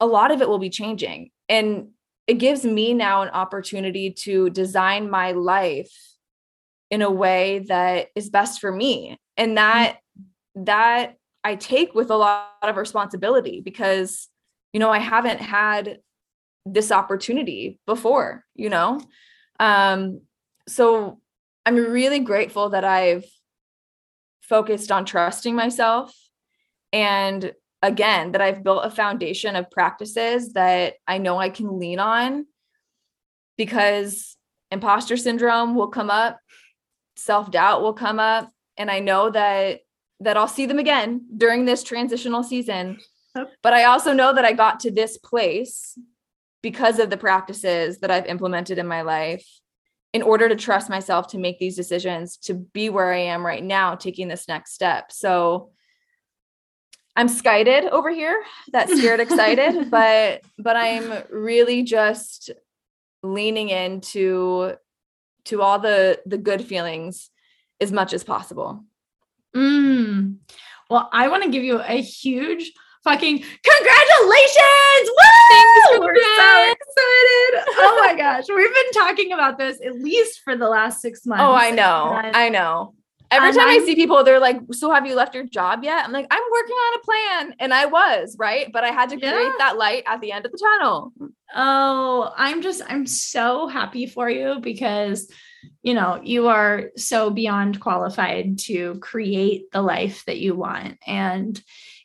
a 0.00 0.06
lot 0.06 0.30
of 0.30 0.42
it 0.42 0.48
will 0.48 0.58
be 0.58 0.70
changing. 0.70 1.30
And 1.48 1.88
it 2.26 2.34
gives 2.34 2.64
me 2.64 2.92
now 2.92 3.22
an 3.22 3.28
opportunity 3.28 4.10
to 4.10 4.50
design 4.50 5.10
my 5.10 5.32
life 5.32 5.92
in 6.90 7.02
a 7.02 7.10
way 7.10 7.64
that 7.68 8.08
is 8.14 8.30
best 8.30 8.60
for 8.60 8.70
me 8.70 9.18
and 9.36 9.56
that 9.56 9.96
mm-hmm. 9.96 10.64
that 10.64 11.16
I 11.46 11.54
take 11.54 11.94
with 11.94 12.10
a 12.10 12.16
lot 12.16 12.48
of 12.62 12.76
responsibility 12.76 13.60
because 13.60 14.28
you 14.72 14.80
know 14.80 14.90
I 14.90 14.98
haven't 14.98 15.40
had 15.40 16.00
this 16.64 16.90
opportunity 16.90 17.78
before 17.86 18.44
you 18.54 18.68
know? 18.68 19.00
Um 19.60 20.22
so 20.68 21.20
I'm 21.64 21.76
really 21.76 22.18
grateful 22.18 22.70
that 22.70 22.84
I've 22.84 23.24
focused 24.42 24.90
on 24.90 25.04
trusting 25.04 25.54
myself 25.54 26.12
and 26.92 27.52
again 27.80 28.32
that 28.32 28.40
I've 28.40 28.64
built 28.64 28.84
a 28.84 28.90
foundation 28.90 29.54
of 29.54 29.70
practices 29.70 30.52
that 30.54 30.94
I 31.06 31.18
know 31.18 31.38
I 31.38 31.50
can 31.50 31.78
lean 31.78 32.00
on 32.00 32.46
because 33.56 34.36
imposter 34.72 35.16
syndrome 35.16 35.76
will 35.76 35.88
come 35.88 36.10
up, 36.10 36.40
self-doubt 37.14 37.82
will 37.82 37.94
come 37.94 38.18
up, 38.18 38.50
and 38.76 38.90
I 38.90 38.98
know 38.98 39.30
that 39.30 39.80
that 40.20 40.36
I'll 40.36 40.48
see 40.48 40.66
them 40.66 40.78
again 40.78 41.26
during 41.36 41.64
this 41.64 41.82
transitional 41.82 42.42
season. 42.42 42.98
But 43.62 43.74
I 43.74 43.84
also 43.84 44.12
know 44.12 44.32
that 44.32 44.44
I 44.44 44.52
got 44.52 44.80
to 44.80 44.90
this 44.90 45.18
place 45.18 45.98
because 46.62 46.98
of 46.98 47.10
the 47.10 47.16
practices 47.18 47.98
that 47.98 48.10
I've 48.10 48.26
implemented 48.26 48.78
in 48.78 48.86
my 48.86 49.02
life 49.02 49.46
in 50.12 50.22
order 50.22 50.48
to 50.48 50.56
trust 50.56 50.88
myself 50.88 51.28
to 51.28 51.38
make 51.38 51.58
these 51.58 51.76
decisions 51.76 52.38
to 52.38 52.54
be 52.54 52.88
where 52.88 53.12
I 53.12 53.18
am 53.18 53.44
right 53.44 53.62
now 53.62 53.94
taking 53.94 54.28
this 54.28 54.48
next 54.48 54.72
step. 54.72 55.12
So 55.12 55.70
I'm 57.14 57.28
skited 57.28 57.84
over 57.84 58.10
here, 58.10 58.42
that 58.72 58.88
scared 58.88 59.20
excited, 59.20 59.90
but 59.90 60.42
but 60.58 60.76
I'm 60.76 61.12
really 61.30 61.82
just 61.82 62.50
leaning 63.22 63.68
into 63.70 64.74
to 65.44 65.62
all 65.62 65.78
the 65.78 66.20
the 66.26 66.38
good 66.38 66.64
feelings 66.64 67.30
as 67.80 67.92
much 67.92 68.12
as 68.12 68.24
possible. 68.24 68.84
Mm. 69.56 70.36
Well, 70.90 71.08
I 71.12 71.28
want 71.28 71.44
to 71.44 71.50
give 71.50 71.64
you 71.64 71.80
a 71.80 72.00
huge 72.00 72.72
fucking 73.02 73.38
congratulations! 73.38 75.08
Woo! 75.08 76.00
We're 76.00 76.16
so 76.16 76.72
excited. 76.72 77.64
Oh 77.78 78.02
my 78.04 78.14
gosh. 78.16 78.44
We've 78.48 78.74
been 78.74 78.92
talking 78.92 79.32
about 79.32 79.58
this 79.58 79.80
at 79.84 79.94
least 79.94 80.42
for 80.44 80.56
the 80.56 80.68
last 80.68 81.00
six 81.00 81.24
months. 81.24 81.42
Oh, 81.42 81.54
I 81.54 81.70
know. 81.70 82.20
I 82.34 82.48
know. 82.48 82.94
Every 83.30 83.48
and 83.48 83.58
time 83.58 83.68
I'm, 83.68 83.82
i 83.82 83.84
see 83.84 83.94
people, 83.96 84.22
they're 84.22 84.38
like, 84.38 84.60
So 84.72 84.90
have 84.92 85.06
you 85.06 85.14
left 85.14 85.34
your 85.34 85.44
job 85.44 85.82
yet? 85.82 86.04
I'm 86.04 86.12
like, 86.12 86.26
I'm 86.30 86.42
working 86.52 86.74
on 86.74 86.98
a 86.98 87.04
plan. 87.04 87.54
And 87.58 87.74
I 87.74 87.86
was, 87.86 88.36
right? 88.38 88.70
But 88.72 88.84
I 88.84 88.88
had 88.88 89.08
to 89.10 89.16
create 89.16 89.32
yeah. 89.32 89.52
that 89.58 89.76
light 89.76 90.04
at 90.06 90.20
the 90.20 90.32
end 90.32 90.46
of 90.46 90.52
the 90.52 90.58
tunnel. 90.58 91.12
Oh, 91.54 92.32
I'm 92.36 92.62
just, 92.62 92.82
I'm 92.88 93.06
so 93.06 93.66
happy 93.66 94.06
for 94.06 94.28
you 94.30 94.60
because, 94.60 95.28
you 95.82 95.94
know, 95.94 96.20
you 96.22 96.48
are 96.48 96.90
so 96.96 97.30
beyond 97.30 97.80
qualified 97.80 98.58
to 98.60 98.98
create 99.00 99.70
the 99.72 99.82
life 99.82 100.24
that 100.26 100.38
you 100.38 100.54
want. 100.54 100.98
And, 101.06 101.60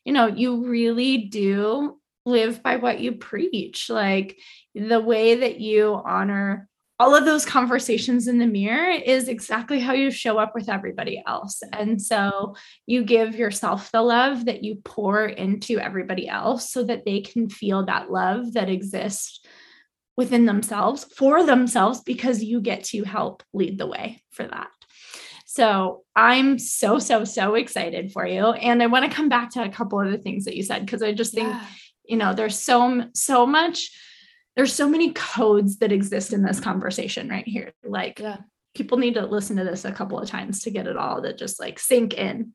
you 0.06 0.13
know, 0.13 0.28
you 0.28 0.67
really 0.67 1.17
do 1.26 2.00
live 2.26 2.62
by 2.62 2.78
what 2.78 3.00
you 3.00 3.13
preach. 3.13 3.89
Like 3.89 4.38
the 4.76 5.02
way 5.02 5.36
that 5.36 5.60
you 5.60 6.02
honor 6.06 6.69
all 7.02 7.15
of 7.15 7.26
those 7.26 7.47
conversations 7.47 8.28
in 8.28 8.38
the 8.38 8.45
mirror 8.45 8.91
is 8.91 9.28
exactly 9.28 9.80
how 9.80 9.91
you 9.91 10.12
show 10.12 10.38
up 10.38 10.54
with 10.54 10.69
everybody 10.69 11.19
else. 11.26 11.63
And 11.74 12.00
so 12.00 12.56
you 12.86 13.04
give 13.04 13.34
yourself 13.34 13.91
the 13.91 14.04
love 14.04 14.45
that 14.45 14.63
you 14.63 14.76
pour 14.86 15.26
into 15.26 15.80
everybody 15.80 16.28
else 16.28 16.69
so 16.69 16.84
that 16.84 17.04
they 17.04 17.21
can 17.21 17.50
feel 17.50 17.86
that 17.86 18.12
love 18.12 18.54
that 18.54 18.69
exists 18.69 19.39
within 20.17 20.45
themselves 20.45 21.06
for 21.15 21.45
themselves 21.45 22.02
because 22.02 22.43
you 22.43 22.62
get 22.62 22.84
to 22.84 23.04
help 23.04 23.43
lead 23.54 23.78
the 23.78 23.88
way 23.88 24.21
for 24.32 24.45
that. 24.45 24.69
So 25.45 26.04
I'm 26.15 26.60
so, 26.60 27.00
so, 27.00 27.24
so 27.26 27.56
excited 27.56 28.12
for 28.12 28.26
you. 28.26 28.52
And 28.52 28.82
I 28.82 28.88
want 28.88 29.06
to 29.06 29.15
come 29.15 29.30
back 29.30 29.52
to 29.52 29.63
a 29.63 29.69
couple 29.69 30.00
of 30.00 30.12
the 30.12 30.17
things 30.17 30.45
that 30.45 30.56
you 30.56 30.63
said 30.63 30.86
because 30.86 31.04
I 31.04 31.12
just 31.12 31.34
think, 31.34 31.50
yeah. 31.50 31.65
you 32.06 32.17
know, 32.17 32.34
there's 32.34 32.58
so, 32.58 33.06
so 33.13 33.45
much 33.45 33.89
there's 34.56 34.74
so 34.74 34.89
many 34.89 35.13
codes 35.13 35.78
that 35.78 35.91
exist 35.91 36.34
in 36.34 36.43
this 36.43 36.60
conversation 36.60 37.30
right 37.30 37.47
here. 37.47 37.71
Like 37.84 38.19
yeah. 38.19 38.38
people 38.76 38.97
need 38.97 39.13
to 39.15 39.26
listen 39.26 39.56
to 39.58 39.63
this 39.63 39.86
a 39.86 39.91
couple 39.91 40.19
of 40.19 40.30
times 40.30 40.63
to 40.63 40.71
get 40.71 40.88
it 40.88 40.97
all 40.97 41.21
to 41.21 41.34
just 41.36 41.60
like 41.60 41.80
sink 41.80 42.13
in. 42.13 42.54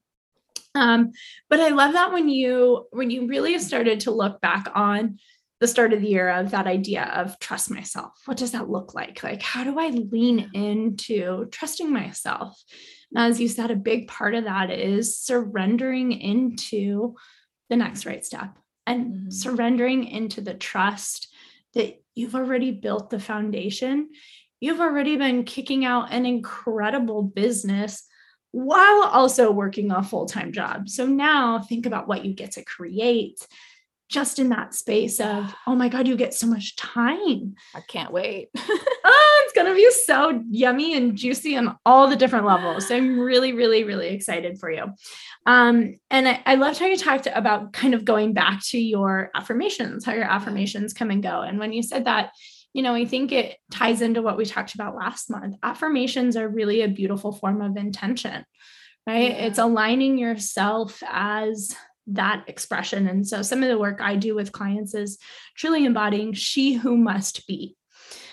Um, 0.75 1.12
but 1.49 1.61
I 1.61 1.71
love 1.71 1.95
that 1.95 2.12
when 2.12 2.29
you 2.29 2.87
when 2.90 3.11
you 3.11 3.27
really 3.27 3.59
started 3.59 4.01
to 4.01 4.11
look 4.11 4.42
back 4.42 4.69
on 4.75 5.19
the 5.61 5.69
start 5.69 5.92
of 5.92 6.03
the 6.03 6.09
year 6.09 6.29
of 6.29 6.51
that 6.51 6.66
idea 6.66 7.05
of 7.14 7.38
trust 7.38 7.71
myself. 7.71 8.12
What 8.27 8.37
does 8.37 8.51
that 8.53 8.69
look 8.69 8.95
like? 8.95 9.23
Like, 9.23 9.42
how 9.42 9.64
do 9.64 9.79
I 9.79 9.88
lean 9.88 10.51
into 10.53 11.47
trusting 11.47 11.90
myself? 11.90 12.62
And 13.14 13.31
as 13.31 13.40
you 13.40 13.49
said, 13.49 13.71
a 13.71 13.77
big 13.77 14.09
part 14.09 14.35
of 14.35 14.45
that 14.45 14.71
is 14.71 15.16
surrendering 15.16 16.12
into 16.12 17.14
the 17.71 17.77
next 17.77 18.05
right 18.05 18.25
step 18.25 18.57
and 18.87 19.07
mm-hmm. 19.07 19.31
surrendering 19.31 20.05
into 20.05 20.40
the 20.40 20.55
trust 20.55 21.29
that 21.75 22.01
you've 22.14 22.35
already 22.35 22.71
built 22.71 23.11
the 23.11 23.21
foundation. 23.21 24.11
You've 24.61 24.81
already 24.81 25.16
been 25.16 25.45
kicking 25.45 25.85
out 25.85 26.12
an 26.12 26.27
incredible 26.27 27.23
business 27.23 28.07
while 28.53 29.03
also 29.05 29.51
working 29.51 29.90
a 29.90 30.03
full 30.03 30.27
time 30.27 30.53
job. 30.53 30.88
So 30.88 31.07
now 31.07 31.61
think 31.61 31.87
about 31.87 32.09
what 32.09 32.25
you 32.25 32.33
get 32.35 32.53
to 32.53 32.64
create 32.64 33.47
just 34.09 34.38
in 34.38 34.51
that 34.51 34.73
space 34.73 35.19
of, 35.21 35.53
oh 35.66 35.75
my 35.75 35.88
God, 35.88 36.07
you 36.07 36.16
get 36.16 36.33
so 36.33 36.47
much 36.47 36.77
time. 36.77 37.55
I 37.75 37.81
can't 37.81 38.12
wait. 38.12 38.49
oh, 38.57 39.42
it's 39.45 39.53
going 39.53 39.66
to 39.66 39.75
be 39.75 39.90
so 39.90 40.42
yummy 40.49 40.97
and 40.97 41.16
juicy 41.16 41.57
on 41.57 41.77
all 41.85 42.09
the 42.09 42.16
different 42.16 42.47
levels. 42.47 42.87
So 42.87 42.97
I'm 42.97 43.19
really, 43.19 43.53
really, 43.53 43.83
really 43.83 44.09
excited 44.09 44.59
for 44.59 44.71
you. 44.71 44.85
Um, 45.45 45.97
and 46.11 46.29
I, 46.29 46.42
I 46.47 46.55
loved 46.55 46.79
how 46.79 46.87
you 46.87 46.97
talked 46.97 47.27
about 47.27 47.73
kind 47.73 47.95
of 47.95 48.05
going 48.05 48.33
back 48.33 48.62
to 48.66 48.79
your 48.79 49.31
affirmations, 49.35 50.05
how 50.05 50.12
your 50.12 50.25
affirmations 50.25 50.92
come 50.92 51.11
and 51.11 51.23
go. 51.23 51.42
And 51.42 51.59
when 51.59 51.73
you 51.73 51.83
said 51.83 52.05
that, 52.05 52.31
you 52.73 52.83
know, 52.83 52.95
I 52.95 53.07
think 53.07 53.33
it 53.33 53.57
ties 53.71 54.03
into 54.03 54.23
what 54.23 54.37
we 54.37 54.45
talked 54.45 54.75
about 54.75 54.95
last 54.95 55.31
month. 55.31 55.57
Affirmations 55.62 56.37
are 56.37 56.49
really 56.49 56.83
a 56.83 56.88
beautiful 56.88 57.33
form 57.33 57.62
of 57.62 57.77
intention, 57.77 58.45
right? 59.07 59.31
Yeah. 59.31 59.47
It's 59.47 59.59
aligning 59.59 60.19
yourself 60.19 61.03
as 61.09 61.75
that 62.09 62.45
expression. 62.47 63.09
And 63.09 63.27
so 63.27 63.42
some 63.42 63.62
of 63.62 63.69
the 63.69 63.79
work 63.79 64.01
I 64.01 64.16
do 64.16 64.35
with 64.35 64.53
clients 64.53 64.95
is 64.95 65.19
truly 65.57 65.85
embodying 65.85 66.33
she 66.33 66.75
who 66.75 66.97
must 66.97 67.47
be. 67.47 67.77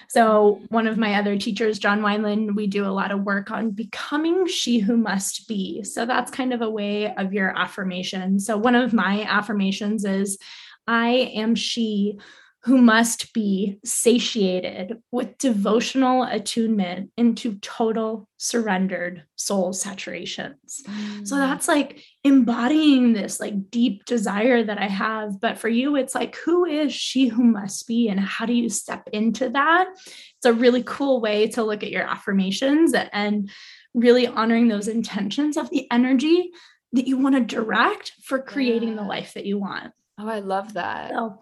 So, 0.10 0.62
one 0.70 0.86
of 0.86 1.00
my 1.00 1.16
other 1.16 1.40
teachers, 1.40 1.80
John 1.80 2.02
Wineland, 2.02 2.56
we 2.56 2.68
do 2.68 2.86
a 2.86 2.94
lot 2.94 3.10
of 3.10 3.24
work 3.24 3.50
on 3.50 3.72
becoming 3.72 4.46
she 4.46 4.78
who 4.78 4.96
must 4.96 5.48
be. 5.48 5.82
So, 5.82 6.06
that's 6.06 6.30
kind 6.30 6.54
of 6.54 6.62
a 6.62 6.70
way 6.70 7.12
of 7.16 7.34
your 7.34 7.58
affirmation. 7.58 8.40
So, 8.40 8.56
one 8.56 8.76
of 8.76 8.94
my 8.94 9.24
affirmations 9.24 10.06
is 10.06 10.38
I 10.86 11.32
am 11.34 11.56
she 11.56 12.20
who 12.66 12.78
must 12.78 13.34
be 13.34 13.78
satiated 13.84 14.98
with 15.12 15.38
devotional 15.38 16.24
attunement 16.24 17.12
into 17.18 17.56
total 17.56 18.30
surrendered 18.38 19.24
soul 19.36 19.74
saturations. 19.74 20.82
Mm. 20.88 21.28
So 21.28 21.36
that's 21.36 21.68
like 21.68 22.02
embodying 22.24 23.12
this 23.12 23.42
like 23.42 23.70
deep 23.70 24.06
desire 24.06 24.64
that 24.64 24.78
I 24.78 24.88
have. 24.88 25.42
But 25.42 25.58
for 25.58 25.68
you, 25.68 25.98
it's 25.98 26.16
like, 26.16 26.38
who 26.38 26.64
is 26.64 26.94
she 26.94 27.28
who 27.28 27.44
must 27.44 27.86
be? 27.86 28.08
And 28.08 28.20
how 28.20 28.46
do 28.46 28.54
you 28.54 28.70
step 28.70 29.10
into 29.12 29.50
that? 29.50 29.90
It's 29.98 30.46
a 30.46 30.54
really 30.54 30.84
cool 30.84 31.20
way 31.20 31.50
to 31.50 31.64
look 31.64 31.84
at 31.84 31.92
your 31.92 32.04
affirmations 32.04 32.94
and 32.94 33.50
really 33.94 34.26
honoring 34.26 34.70
those 34.70 34.88
intentions 34.88 35.58
of 35.58 35.70
the 35.70 35.86
energy 35.92 36.52
that 36.94 37.08
you 37.08 37.18
want 37.18 37.36
to 37.36 37.42
direct 37.42 38.14
for 38.24 38.40
creating 38.40 38.90
yeah. 38.90 38.96
the 38.96 39.04
life 39.04 39.34
that 39.34 39.46
you 39.46 39.58
want. 39.58 39.92
Oh, 40.18 40.28
I 40.28 40.40
love 40.40 40.74
that. 40.74 41.12
So 41.12 41.40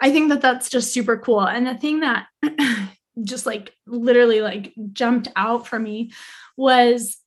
I 0.00 0.10
think 0.10 0.30
that 0.30 0.40
that's 0.40 0.70
just 0.70 0.92
super 0.92 1.18
cool. 1.18 1.42
And 1.42 1.66
the 1.66 1.74
thing 1.74 2.00
that 2.00 2.26
just 3.22 3.46
like 3.46 3.72
literally 3.86 4.40
like 4.40 4.72
jumped 4.92 5.28
out 5.36 5.66
for 5.66 5.78
me 5.78 6.12
was 6.56 7.18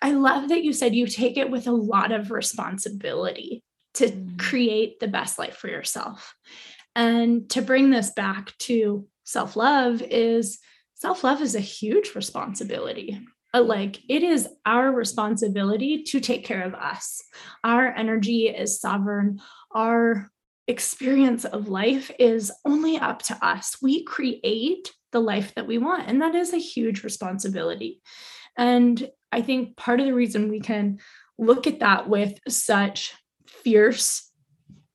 I 0.00 0.12
love 0.12 0.48
that 0.48 0.64
you 0.64 0.72
said 0.72 0.94
you 0.94 1.06
take 1.06 1.36
it 1.36 1.50
with 1.50 1.68
a 1.68 1.72
lot 1.72 2.10
of 2.10 2.32
responsibility 2.32 3.62
to 3.94 4.08
mm. 4.08 4.38
create 4.38 4.98
the 4.98 5.08
best 5.08 5.38
life 5.38 5.56
for 5.56 5.68
yourself. 5.68 6.34
And 6.96 7.48
to 7.50 7.62
bring 7.62 7.90
this 7.90 8.10
back 8.10 8.56
to 8.60 9.06
self 9.24 9.56
love 9.56 10.02
is 10.02 10.58
self 10.94 11.22
love 11.22 11.40
is 11.40 11.54
a 11.54 11.60
huge 11.60 12.14
responsibility. 12.14 13.20
But 13.52 13.66
like 13.66 14.00
it 14.08 14.22
is 14.22 14.48
our 14.64 14.90
responsibility 14.90 16.02
to 16.04 16.20
take 16.20 16.44
care 16.44 16.62
of 16.62 16.74
us. 16.74 17.22
Our 17.62 17.86
energy 17.86 18.48
is 18.48 18.80
sovereign 18.80 19.40
our 19.74 20.30
experience 20.68 21.44
of 21.44 21.68
life 21.68 22.10
is 22.18 22.52
only 22.64 22.98
up 22.98 23.22
to 23.22 23.38
us. 23.44 23.76
We 23.82 24.04
create 24.04 24.92
the 25.10 25.20
life 25.20 25.54
that 25.54 25.66
we 25.66 25.78
want, 25.78 26.08
and 26.08 26.22
that 26.22 26.34
is 26.34 26.52
a 26.52 26.58
huge 26.58 27.04
responsibility. 27.04 28.00
And 28.56 29.10
I 29.30 29.42
think 29.42 29.76
part 29.76 30.00
of 30.00 30.06
the 30.06 30.14
reason 30.14 30.50
we 30.50 30.60
can 30.60 30.98
look 31.38 31.66
at 31.66 31.80
that 31.80 32.08
with 32.08 32.38
such 32.48 33.14
fierce, 33.46 34.30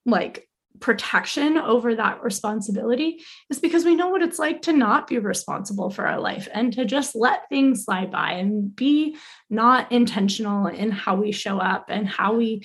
like 0.05 0.47
protection 0.79 1.57
over 1.57 1.95
that 1.95 2.23
responsibility 2.23 3.23
is 3.49 3.59
because 3.59 3.83
we 3.83 3.95
know 3.95 4.09
what 4.09 4.21
it's 4.21 4.39
like 4.39 4.61
to 4.61 4.73
not 4.73 5.07
be 5.07 5.17
responsible 5.17 5.89
for 5.89 6.05
our 6.05 6.19
life 6.19 6.47
and 6.53 6.73
to 6.73 6.85
just 6.85 7.15
let 7.15 7.49
things 7.49 7.85
slide 7.85 8.11
by 8.11 8.33
and 8.33 8.75
be 8.75 9.17
not 9.49 9.91
intentional 9.91 10.67
in 10.67 10.91
how 10.91 11.15
we 11.15 11.31
show 11.31 11.57
up 11.57 11.85
and 11.89 12.07
how 12.07 12.33
we 12.33 12.63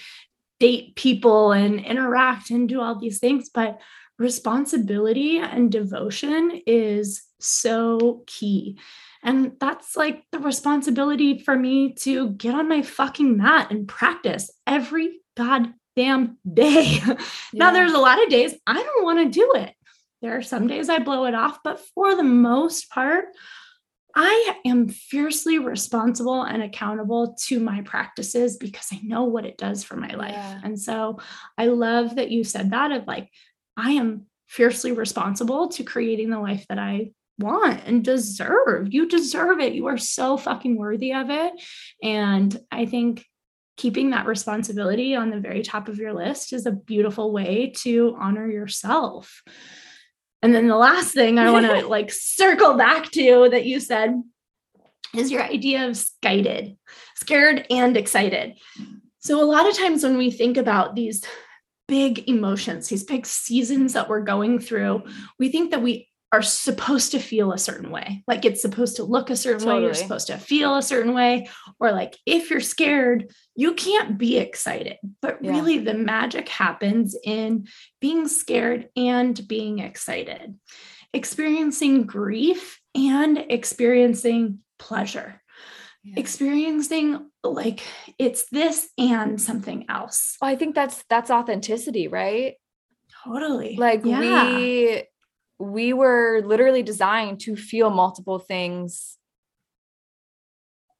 date 0.63 0.95
people 0.95 1.51
and 1.51 1.81
interact 1.81 2.51
and 2.51 2.69
do 2.69 2.81
all 2.81 2.97
these 2.97 3.19
things. 3.19 3.51
But 3.53 3.81
responsibility 4.17 5.39
and 5.39 5.73
devotion 5.73 6.63
is 6.69 7.25
so 7.41 8.23
key. 8.29 8.79
And 9.25 9.55
that's 9.59 9.97
like 9.97 10.23
the 10.31 10.39
responsibility 10.39 11.41
for 11.41 11.59
me 11.59 11.95
to 12.03 12.31
get 12.31 12.55
on 12.55 12.69
my 12.69 12.83
fucking 12.83 13.37
mat 13.37 13.73
and 13.73 13.89
practice 13.89 14.53
every 14.65 15.19
goddamn 15.37 16.39
day. 16.55 17.01
Yeah. 17.05 17.15
now, 17.53 17.73
there's 17.73 17.93
a 17.93 17.99
lot 17.99 18.23
of 18.23 18.31
days 18.31 18.55
I 18.65 18.81
don't 18.81 19.05
want 19.05 19.19
to 19.19 19.41
do 19.41 19.55
it. 19.57 19.75
There 20.21 20.37
are 20.37 20.43
some 20.43 20.69
days 20.69 20.89
I 20.89 21.01
blow 21.01 21.25
it 21.25 21.35
off, 21.35 21.59
but 21.65 21.81
for 21.93 22.15
the 22.15 22.23
most 22.23 22.89
part, 22.89 23.25
I 24.15 24.57
am 24.65 24.89
fiercely 24.89 25.59
responsible 25.59 26.43
and 26.43 26.63
accountable 26.63 27.37
to 27.45 27.61
my 27.61 27.83
practices 27.83 28.57
because 28.57 28.89
I 28.93 29.01
know 29.03 29.25
what 29.25 29.47
it 29.47 29.59
does 29.59 29.85
for 29.85 29.97
my 29.97 30.15
life. 30.15 30.33
Yeah. 30.33 30.61
And 30.63 30.81
so 30.81 31.19
I 31.57 31.67
love 31.67 32.17
that 32.17 32.31
you 32.31 32.45
said 32.45 32.71
that 32.71 32.93
of 32.93 33.07
like, 33.07 33.31
I 33.77 33.93
am 33.93 34.27
fiercely 34.49 34.93
responsible 34.93 35.69
to 35.69 35.83
creating 35.83 36.31
the 36.31 36.41
life 36.41 36.67
that 36.69 36.79
I 36.79 37.13
want 37.39 37.81
and 37.87 38.05
deserve. 38.05 38.93
You 38.93 39.09
deserve 39.09 39.61
it. 39.61 39.73
You 39.73 39.87
are 39.87 39.99
so 39.99 40.37
fucking 40.37 40.77
worthy 40.77 41.15
of 41.15 41.31
it. 41.31 41.53
And 42.03 42.57
I 42.71 42.87
think 42.87 43.25
keeping 43.79 44.11
that 44.11 44.27
responsibility 44.27 45.15
on 45.15 45.31
the 45.31 45.41
very 45.41 45.63
top 45.63 45.89
of 45.89 45.97
your 45.97 46.13
list 46.13 46.53
is 46.53 46.67
a 46.67 46.73
beautiful 46.73 47.33
way 47.33 47.73
to 47.79 48.15
honor 48.21 48.47
yourself. 48.47 49.43
And 50.43 50.55
then 50.55 50.67
the 50.67 50.77
last 50.77 51.15
thing 51.15 51.39
I 51.39 51.51
want 51.51 51.67
to 51.67 51.87
like 51.89 52.11
circle 52.11 52.75
back 52.75 53.11
to 53.13 53.49
that 53.51 53.65
you 53.65 53.81
said 53.81 54.21
is 55.15 55.31
your 55.31 55.43
idea 55.43 55.89
of 55.89 55.97
skited, 55.97 56.77
scared 57.15 57.67
and 57.71 57.97
excited. 57.97 58.59
So 59.21 59.43
a 59.43 59.47
lot 59.47 59.69
of 59.69 59.77
times 59.77 60.03
when 60.03 60.19
we 60.19 60.31
think 60.31 60.57
about 60.57 60.97
these 60.97 61.25
big 61.87 62.29
emotions, 62.29 62.89
these 62.89 63.05
big 63.05 63.27
seasons 63.27 63.93
that 63.93 64.09
we're 64.09 64.23
going 64.23 64.59
through, 64.59 65.03
we 65.39 65.51
think 65.51 65.71
that 65.71 65.83
we 65.83 66.09
are 66.33 66.43
supposed 66.43 67.13
to 67.13 67.19
feel 67.19 67.53
a 67.53 67.59
certain 67.59 67.91
way. 67.91 68.25
Like 68.27 68.47
it's 68.47 68.63
supposed 68.63 68.97
to 68.97 69.05
look 69.05 69.29
a 69.29 69.37
certain 69.37 69.61
totally. 69.61 69.81
way, 69.81 69.85
you're 69.85 69.95
supposed 69.95 70.29
to 70.29 70.39
feel 70.39 70.77
a 70.77 70.83
certain 70.83 71.13
way. 71.13 71.51
Or 71.79 71.93
like 71.93 72.17
if 72.25 72.49
you're 72.51 72.61
scared, 72.61 73.31
you 73.55 73.75
can't 73.75 74.17
be 74.17 74.39
excited. 74.39 74.97
But 75.21 75.45
yeah. 75.45 75.53
really, 75.53 75.79
the 75.79 75.95
magic 75.95 76.49
happens 76.49 77.15
in 77.23 77.69
being 78.01 78.29
scared 78.29 78.89
and 78.97 79.47
being 79.47 79.81
excited, 79.81 80.59
experiencing 81.13 82.05
grief 82.05 82.81
and 82.95 83.39
experiencing 83.51 84.61
pleasure. 84.79 85.39
Yeah. 86.05 86.19
experiencing 86.19 87.31
like 87.45 87.81
it's 88.19 88.49
this 88.51 88.89
and 88.99 89.41
something 89.41 89.87
else. 89.89 90.37
Well, 90.43 90.51
I 90.51 90.57
think 90.57 90.75
that's 90.75 91.05
that's 91.09 91.31
authenticity, 91.31 92.09
right? 92.09 92.57
Totally. 93.25 93.77
Like 93.77 94.05
yeah. 94.05 94.19
we 94.19 95.05
we 95.63 95.93
were 95.93 96.43
literally 96.45 96.83
designed 96.83 97.39
to 97.39 97.55
feel 97.55 97.89
multiple 97.89 98.41
things 98.41 99.17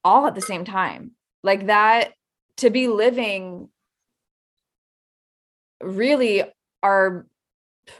all 0.05 0.27
at 0.27 0.37
the 0.37 0.41
same 0.41 0.65
time. 0.65 1.13
Like 1.43 1.67
that 1.67 2.13
to 2.59 2.71
be 2.71 2.87
living 2.87 3.69
really 5.83 6.45
our 6.81 7.27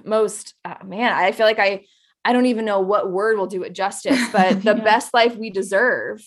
most 0.05 0.55
uh, 0.65 0.77
man, 0.85 1.13
I 1.13 1.33
feel 1.33 1.47
like 1.47 1.59
I 1.59 1.85
I 2.25 2.33
don't 2.33 2.47
even 2.47 2.65
know 2.65 2.79
what 2.79 3.11
word 3.11 3.39
will 3.39 3.49
do 3.49 3.65
it 3.65 3.73
justice, 3.73 4.21
but 4.33 4.63
the 4.63 4.77
yeah. 4.77 4.85
best 4.85 5.13
life 5.13 5.35
we 5.35 5.51
deserve, 5.51 6.25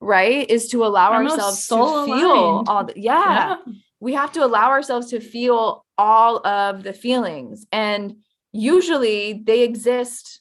right, 0.00 0.50
is 0.50 0.68
to 0.70 0.84
allow 0.84 1.12
our 1.12 1.22
ourselves 1.22 1.68
to 1.68 2.04
feel 2.04 2.64
all 2.66 2.84
the, 2.84 2.94
yeah. 2.96 3.56
yeah. 3.64 3.72
We 4.00 4.14
have 4.14 4.32
to 4.32 4.44
allow 4.44 4.70
ourselves 4.70 5.10
to 5.10 5.20
feel 5.20 5.84
all 5.96 6.44
of 6.44 6.82
the 6.82 6.92
feelings 6.92 7.66
and 7.70 8.16
usually 8.52 9.42
they 9.44 9.62
exist 9.62 10.40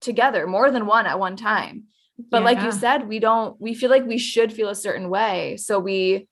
together, 0.00 0.46
more 0.46 0.70
than 0.70 0.86
one 0.86 1.06
at 1.06 1.18
one 1.18 1.36
time. 1.36 1.84
But 2.30 2.38
yeah. 2.38 2.44
like 2.44 2.62
you 2.62 2.72
said, 2.72 3.08
we 3.08 3.18
don't, 3.18 3.60
we 3.60 3.74
feel 3.74 3.90
like 3.90 4.06
we 4.06 4.18
should 4.18 4.52
feel 4.52 4.68
a 4.68 4.74
certain 4.74 5.10
way. 5.10 5.56
So 5.56 5.78
we, 5.80 6.28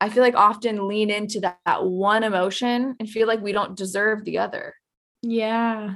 I 0.00 0.08
feel 0.08 0.22
like 0.22 0.36
often 0.36 0.86
lean 0.86 1.10
into 1.10 1.40
that, 1.40 1.58
that 1.66 1.84
one 1.84 2.22
emotion 2.22 2.94
and 3.00 3.08
feel 3.08 3.26
like 3.26 3.40
we 3.40 3.52
don't 3.52 3.76
deserve 3.76 4.24
the 4.24 4.38
other. 4.38 4.74
Yeah. 5.22 5.94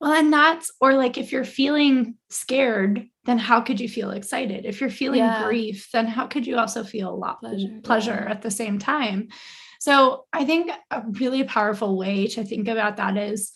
Well, 0.00 0.12
and 0.12 0.30
that's, 0.32 0.70
or 0.80 0.94
like 0.94 1.16
if 1.16 1.32
you're 1.32 1.44
feeling 1.44 2.16
scared, 2.28 3.08
then 3.24 3.38
how 3.38 3.62
could 3.62 3.80
you 3.80 3.88
feel 3.88 4.10
excited? 4.10 4.66
If 4.66 4.80
you're 4.80 4.90
feeling 4.90 5.20
yeah. 5.20 5.44
grief, 5.44 5.88
then 5.92 6.06
how 6.06 6.26
could 6.26 6.46
you 6.46 6.58
also 6.58 6.84
feel 6.84 7.08
a 7.08 7.16
lot 7.16 7.40
pleasure, 7.40 7.80
pleasure 7.82 8.24
yeah. 8.26 8.30
at 8.30 8.42
the 8.42 8.50
same 8.50 8.78
time? 8.78 9.28
So 9.78 10.24
I 10.32 10.44
think 10.44 10.70
a 10.90 11.02
really 11.12 11.44
powerful 11.44 11.96
way 11.96 12.26
to 12.28 12.44
think 12.44 12.68
about 12.68 12.96
that 12.96 13.16
is, 13.16 13.52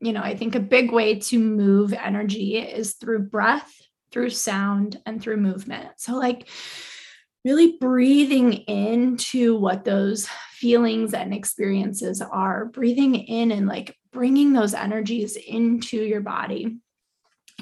you 0.00 0.12
know, 0.12 0.22
I 0.22 0.36
think 0.36 0.54
a 0.54 0.60
big 0.60 0.92
way 0.92 1.18
to 1.20 1.38
move 1.38 1.92
energy 1.92 2.56
is 2.58 2.94
through 2.94 3.28
breath, 3.28 3.72
through 4.12 4.30
sound, 4.30 5.00
and 5.06 5.20
through 5.20 5.38
movement. 5.38 5.88
So, 5.96 6.16
like, 6.16 6.48
really 7.44 7.76
breathing 7.78 8.52
into 8.52 9.56
what 9.56 9.84
those 9.84 10.28
feelings 10.52 11.12
and 11.12 11.34
experiences 11.34 12.22
are, 12.22 12.64
breathing 12.66 13.14
in 13.14 13.50
and 13.50 13.66
like 13.66 13.96
bringing 14.12 14.52
those 14.52 14.72
energies 14.72 15.36
into 15.36 15.98
your 15.98 16.22
body 16.22 16.78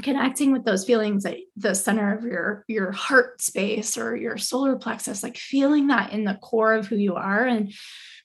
connecting 0.01 0.53
with 0.53 0.65
those 0.65 0.85
feelings 0.85 1.27
at 1.27 1.37
the 1.57 1.75
center 1.75 2.17
of 2.17 2.25
your 2.25 2.65
your 2.67 2.93
heart 2.93 3.43
space 3.43 3.99
or 3.99 4.17
your 4.17 4.39
solar 4.39 4.77
plexus 4.77 5.23
like 5.23 5.37
feeling 5.37 5.89
that 5.89 6.13
in 6.13 6.25
the 6.25 6.39
core 6.43 6.73
of 6.73 6.87
who 6.87 6.97
you 6.97 7.15
are 7.15 7.45
and 7.45 7.75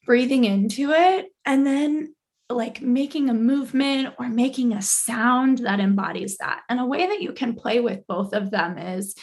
breathing 0.06 0.46
into 0.46 0.92
it 0.92 1.28
and 1.46 1.68
then 1.68 2.14
like 2.50 2.82
making 2.82 3.30
a 3.30 3.34
movement 3.34 4.14
or 4.18 4.30
making 4.30 4.74
a 4.74 4.82
sound 4.82 5.60
that 5.60 5.80
embodies 5.80 6.38
that. 6.38 6.62
And 6.70 6.80
a 6.80 6.86
way 6.86 7.08
that 7.08 7.22
you 7.22 7.34
can 7.34 7.56
play 7.56 7.80
with 7.80 8.08
both 8.08 8.34
of 8.34 8.52
them 8.52 8.78
is 8.78 9.16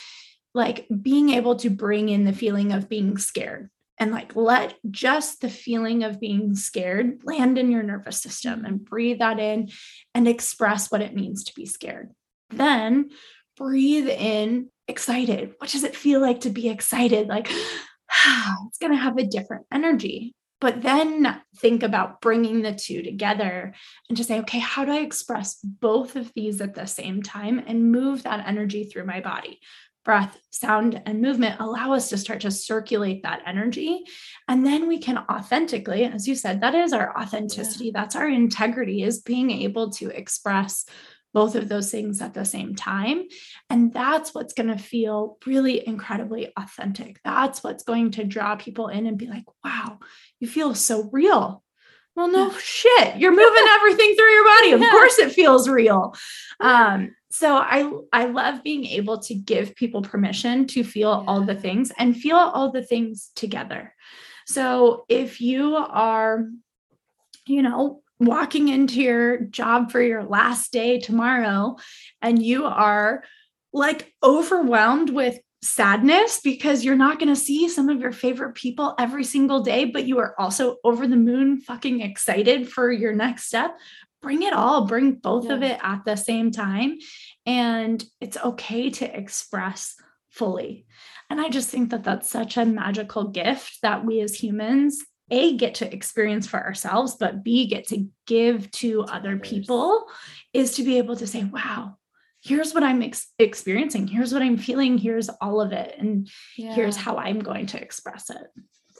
like 0.54 0.86
being 1.02 1.30
able 1.30 1.56
to 1.56 1.70
bring 1.70 2.08
in 2.10 2.24
the 2.24 2.32
feeling 2.32 2.72
of 2.72 2.88
being 2.88 3.16
scared 3.16 3.70
and 3.98 4.12
like 4.12 4.36
let 4.36 4.74
just 4.90 5.40
the 5.40 5.48
feeling 5.48 6.04
of 6.04 6.20
being 6.20 6.54
scared 6.54 7.20
land 7.24 7.58
in 7.58 7.70
your 7.70 7.82
nervous 7.82 8.20
system 8.20 8.64
and 8.64 8.84
breathe 8.84 9.20
that 9.20 9.40
in 9.40 9.70
and 10.14 10.28
express 10.28 10.90
what 10.90 11.00
it 11.00 11.14
means 11.14 11.44
to 11.44 11.54
be 11.54 11.66
scared 11.66 12.10
then 12.50 13.10
breathe 13.56 14.08
in 14.08 14.70
excited. 14.88 15.54
What 15.58 15.70
does 15.70 15.84
it 15.84 15.96
feel 15.96 16.20
like 16.20 16.40
to 16.40 16.50
be 16.50 16.68
excited? 16.68 17.28
Like, 17.28 17.48
it's 18.66 18.78
going 18.78 18.92
to 18.92 18.98
have 18.98 19.18
a 19.18 19.26
different 19.26 19.66
energy. 19.72 20.34
But 20.60 20.82
then 20.82 21.42
think 21.58 21.82
about 21.82 22.22
bringing 22.22 22.62
the 22.62 22.72
two 22.72 23.02
together 23.02 23.74
and 24.08 24.16
to 24.16 24.24
say, 24.24 24.38
okay, 24.40 24.60
how 24.60 24.84
do 24.84 24.92
I 24.92 25.00
express 25.00 25.56
both 25.56 26.16
of 26.16 26.32
these 26.34 26.60
at 26.60 26.74
the 26.74 26.86
same 26.86 27.22
time 27.22 27.62
and 27.66 27.92
move 27.92 28.22
that 28.22 28.46
energy 28.46 28.84
through 28.84 29.04
my 29.04 29.20
body? 29.20 29.60
Breath, 30.06 30.38
sound, 30.50 31.02
and 31.06 31.20
movement 31.20 31.60
allow 31.60 31.92
us 31.92 32.08
to 32.10 32.18
start 32.18 32.40
to 32.40 32.50
circulate 32.50 33.22
that 33.24 33.42
energy. 33.46 34.04
And 34.48 34.64
then 34.64 34.86
we 34.86 34.98
can 34.98 35.18
authentically, 35.18 36.04
as 36.04 36.28
you 36.28 36.34
said, 36.34 36.60
that 36.60 36.74
is 36.74 36.92
our 36.92 37.18
authenticity, 37.18 37.86
yeah. 37.86 37.92
that's 37.94 38.16
our 38.16 38.28
integrity, 38.28 39.02
is 39.02 39.20
being 39.20 39.50
able 39.50 39.90
to 39.92 40.08
express 40.10 40.86
both 41.34 41.56
of 41.56 41.68
those 41.68 41.90
things 41.90 42.22
at 42.22 42.32
the 42.32 42.44
same 42.44 42.74
time. 42.74 43.24
And 43.68 43.92
that's 43.92 44.32
what's 44.32 44.54
going 44.54 44.68
to 44.68 44.78
feel 44.78 45.36
really 45.44 45.86
incredibly 45.86 46.52
authentic. 46.56 47.20
That's 47.24 47.62
what's 47.62 47.82
going 47.82 48.12
to 48.12 48.24
draw 48.24 48.54
people 48.54 48.88
in 48.88 49.06
and 49.06 49.18
be 49.18 49.26
like, 49.26 49.44
wow, 49.62 49.98
you 50.38 50.48
feel 50.48 50.74
so 50.74 51.10
real. 51.12 51.62
Well, 52.14 52.28
no 52.28 52.52
shit, 52.52 53.16
you're 53.16 53.32
moving 53.32 53.66
everything 53.70 54.14
through 54.14 54.30
your 54.30 54.44
body. 54.44 54.72
Of 54.72 54.80
yeah. 54.80 54.90
course 54.92 55.18
it 55.18 55.32
feels 55.32 55.68
real. 55.68 56.14
Um, 56.60 57.16
so 57.32 57.56
I 57.56 57.90
I 58.12 58.26
love 58.26 58.62
being 58.62 58.84
able 58.84 59.18
to 59.22 59.34
give 59.34 59.74
people 59.74 60.02
permission 60.02 60.68
to 60.68 60.84
feel 60.84 61.10
yeah. 61.10 61.24
all 61.26 61.40
the 61.40 61.56
things 61.56 61.90
and 61.98 62.16
feel 62.16 62.36
all 62.36 62.70
the 62.70 62.84
things 62.84 63.32
together. 63.34 63.92
So 64.46 65.04
if 65.08 65.40
you 65.40 65.74
are 65.74 66.46
you 67.46 67.62
know 67.62 68.03
walking 68.24 68.68
into 68.68 69.00
your 69.00 69.38
job 69.38 69.90
for 69.90 70.00
your 70.00 70.24
last 70.24 70.72
day 70.72 70.98
tomorrow 70.98 71.76
and 72.22 72.42
you 72.42 72.66
are 72.66 73.24
like 73.72 74.12
overwhelmed 74.22 75.10
with 75.10 75.38
sadness 75.62 76.40
because 76.42 76.84
you're 76.84 76.94
not 76.94 77.18
going 77.18 77.34
to 77.34 77.40
see 77.40 77.68
some 77.68 77.88
of 77.88 78.00
your 78.00 78.12
favorite 78.12 78.54
people 78.54 78.94
every 78.98 79.24
single 79.24 79.62
day, 79.62 79.86
but 79.86 80.06
you 80.06 80.18
are 80.18 80.38
also 80.38 80.76
over 80.84 81.06
the 81.06 81.16
moon 81.16 81.60
fucking 81.60 82.00
excited 82.00 82.70
for 82.70 82.92
your 82.92 83.14
next 83.14 83.44
step. 83.44 83.76
Bring 84.20 84.42
it 84.42 84.52
all, 84.52 84.86
bring 84.86 85.14
both 85.14 85.46
yeah. 85.46 85.52
of 85.54 85.62
it 85.62 85.78
at 85.82 86.04
the 86.04 86.16
same 86.16 86.50
time. 86.50 86.98
And 87.46 88.04
it's 88.20 88.36
okay 88.36 88.90
to 88.90 89.18
express 89.18 89.96
fully. 90.30 90.86
And 91.30 91.40
I 91.40 91.48
just 91.48 91.70
think 91.70 91.90
that 91.90 92.04
that's 92.04 92.30
such 92.30 92.56
a 92.56 92.66
magical 92.66 93.28
gift 93.28 93.78
that 93.82 94.04
we 94.04 94.20
as 94.20 94.34
humans 94.34 95.02
a 95.30 95.56
get 95.56 95.76
to 95.76 95.92
experience 95.92 96.46
for 96.46 96.62
ourselves 96.62 97.16
but 97.18 97.42
b 97.42 97.66
get 97.66 97.88
to 97.88 98.06
give 98.26 98.70
to 98.70 99.02
other 99.04 99.38
people 99.38 100.06
is 100.52 100.76
to 100.76 100.82
be 100.82 100.98
able 100.98 101.16
to 101.16 101.26
say 101.26 101.44
wow 101.44 101.96
here's 102.44 102.74
what 102.74 102.82
i'm 102.84 103.02
ex- 103.02 103.32
experiencing. 103.38 104.06
Here's 104.06 104.32
what 104.32 104.42
i'm 104.42 104.58
feeling. 104.58 104.98
Here's 104.98 105.28
all 105.28 105.60
of 105.60 105.72
it. 105.72 105.96
And 105.98 106.28
yeah. 106.56 106.74
here's 106.74 106.96
how 106.96 107.16
i'm 107.16 107.40
going 107.40 107.66
to 107.66 107.80
express 107.80 108.30
it. 108.30 108.46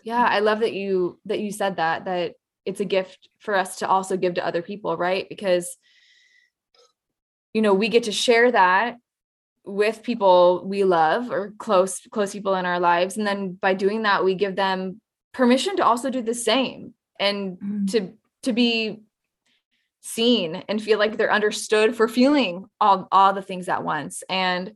Yeah 0.03 0.25
i 0.25 0.41
love 0.41 0.61
that 0.61 0.73
you 0.73 1.21
that 1.27 1.41
you 1.41 1.53
said 1.53 1.77
that 1.77 2.07
that 2.07 2.35
it's 2.65 2.81
a 2.81 2.87
gift 2.87 3.29
for 3.41 3.55
us 3.55 3.77
to 3.77 3.89
also 3.89 4.17
give 4.17 4.35
to 4.35 4.47
other 4.47 4.63
people 4.63 4.97
right? 4.97 5.29
Because 5.29 5.77
you 7.53 7.63
know 7.63 7.75
we 7.75 7.89
get 7.89 8.05
to 8.05 8.13
share 8.13 8.51
that 8.51 8.97
with 9.67 10.03
people 10.03 10.65
we 10.67 10.85
love 10.85 11.31
or 11.31 11.55
close 11.59 12.01
close 12.11 12.33
people 12.33 12.55
in 12.55 12.67
our 12.67 12.81
lives. 12.81 13.17
And 13.17 13.27
then 13.27 13.53
by 13.53 13.75
doing 13.75 14.03
that 14.03 14.25
we 14.25 14.35
give 14.35 14.57
them 14.57 15.01
permission 15.35 15.77
to 15.77 15.85
also 15.85 16.09
do 16.09 16.23
the 16.23 16.35
same 16.35 16.95
and 17.21 17.59
mm. 17.59 17.91
to 17.91 18.13
to 18.45 18.53
be 18.53 19.03
seen 20.01 20.63
and 20.69 20.83
feel 20.83 20.99
like 20.99 21.17
they're 21.17 21.33
understood 21.33 21.95
for 21.95 22.09
feeling 22.09 22.67
all 22.81 23.09
all 23.13 23.35
the 23.35 23.43
things 23.43 23.69
at 23.69 23.85
once. 23.85 24.23
And 24.29 24.75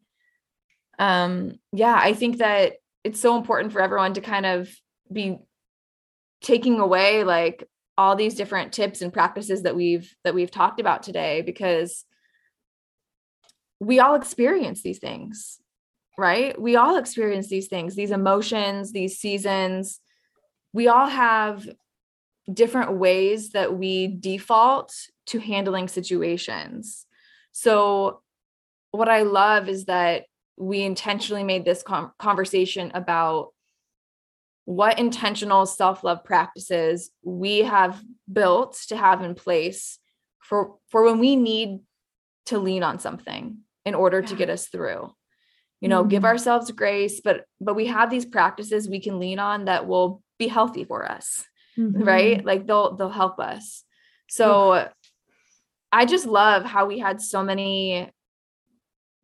um 0.99 1.59
yeah 1.73 1.99
i 2.01 2.13
think 2.13 2.39
that 2.39 2.75
it's 3.05 3.21
so 3.21 3.37
important 3.37 3.73
for 3.73 3.81
everyone 3.81 4.15
to 4.15 4.21
kind 4.21 4.45
of 4.45 4.69
be 5.13 5.39
taking 6.43 6.81
away 6.81 7.25
like 7.25 7.65
all 7.97 8.17
these 8.17 8.35
different 8.35 8.73
tips 8.73 9.01
and 9.01 9.13
practices 9.13 9.63
that 9.63 9.77
we've 9.77 10.15
that 10.25 10.35
we've 10.35 10.51
talked 10.51 10.81
about 10.81 11.03
today 11.03 11.43
because 11.43 12.05
we 13.81 14.01
all 14.01 14.15
experience 14.15 14.83
these 14.83 14.99
things 14.99 15.61
right? 16.17 16.61
We 16.61 16.75
all 16.75 16.97
experience 16.97 17.49
these 17.49 17.69
things 17.69 17.95
these 17.95 18.11
emotions 18.11 18.91
these 18.93 19.19
seasons 19.19 20.01
we 20.73 20.89
all 20.89 21.07
have 21.07 21.69
different 22.53 22.93
ways 22.93 23.51
that 23.51 23.77
we 23.77 24.07
default 24.07 24.95
to 25.27 25.39
handling 25.39 25.89
situations. 25.89 27.07
So, 27.53 28.23
what 28.91 29.09
I 29.09 29.23
love 29.23 29.69
is 29.69 29.85
that 29.87 30.25
we 30.57 30.83
intentionally 30.83 31.45
made 31.45 31.65
this 31.65 31.83
com- 31.83 32.13
conversation 32.19 32.91
about 32.95 33.53
what 34.65 34.99
intentional 34.99 35.67
self 35.67 36.05
love 36.05 36.25
practices 36.25 37.11
we 37.23 37.61
have 37.61 38.03
built 38.31 38.79
to 38.89 38.97
have 38.97 39.23
in 39.23 39.35
place 39.35 39.99
for 40.41 40.77
for 40.91 41.05
when 41.05 41.19
we 41.19 41.37
need 41.37 41.81
to 42.47 42.59
lean 42.59 42.83
on 42.83 42.99
something 42.99 43.59
in 43.85 43.95
order 43.95 44.21
yeah. 44.21 44.27
to 44.27 44.37
get 44.37 44.51
us 44.51 44.69
through 44.69 45.11
you 45.81 45.89
know 45.89 46.01
mm-hmm. 46.01 46.11
give 46.11 46.25
ourselves 46.25 46.71
grace 46.71 47.21
but 47.23 47.45
but 47.61 47.77
we 47.77 47.87
have 47.87 48.11
these 48.11 48.27
practices 48.27 48.89
we 48.89 49.01
can 49.01 49.19
lean 49.19 49.39
on 49.39 49.67
that 49.67 49.87
will 49.87 50.23
be 50.39 50.49
healthy 50.49 50.85
for 50.85 51.11
us 51.11 51.45
mm-hmm. 51.79 52.03
right? 52.03 52.45
Like 52.45 52.67
they'll 52.67 52.97
they'll 52.97 53.09
help 53.09 53.39
us. 53.39 53.85
So 54.29 54.89
i 55.91 56.05
just 56.05 56.27
love 56.27 56.67
how 56.67 56.85
we 56.85 56.99
had 56.99 57.19
so 57.19 57.43
many 57.43 58.11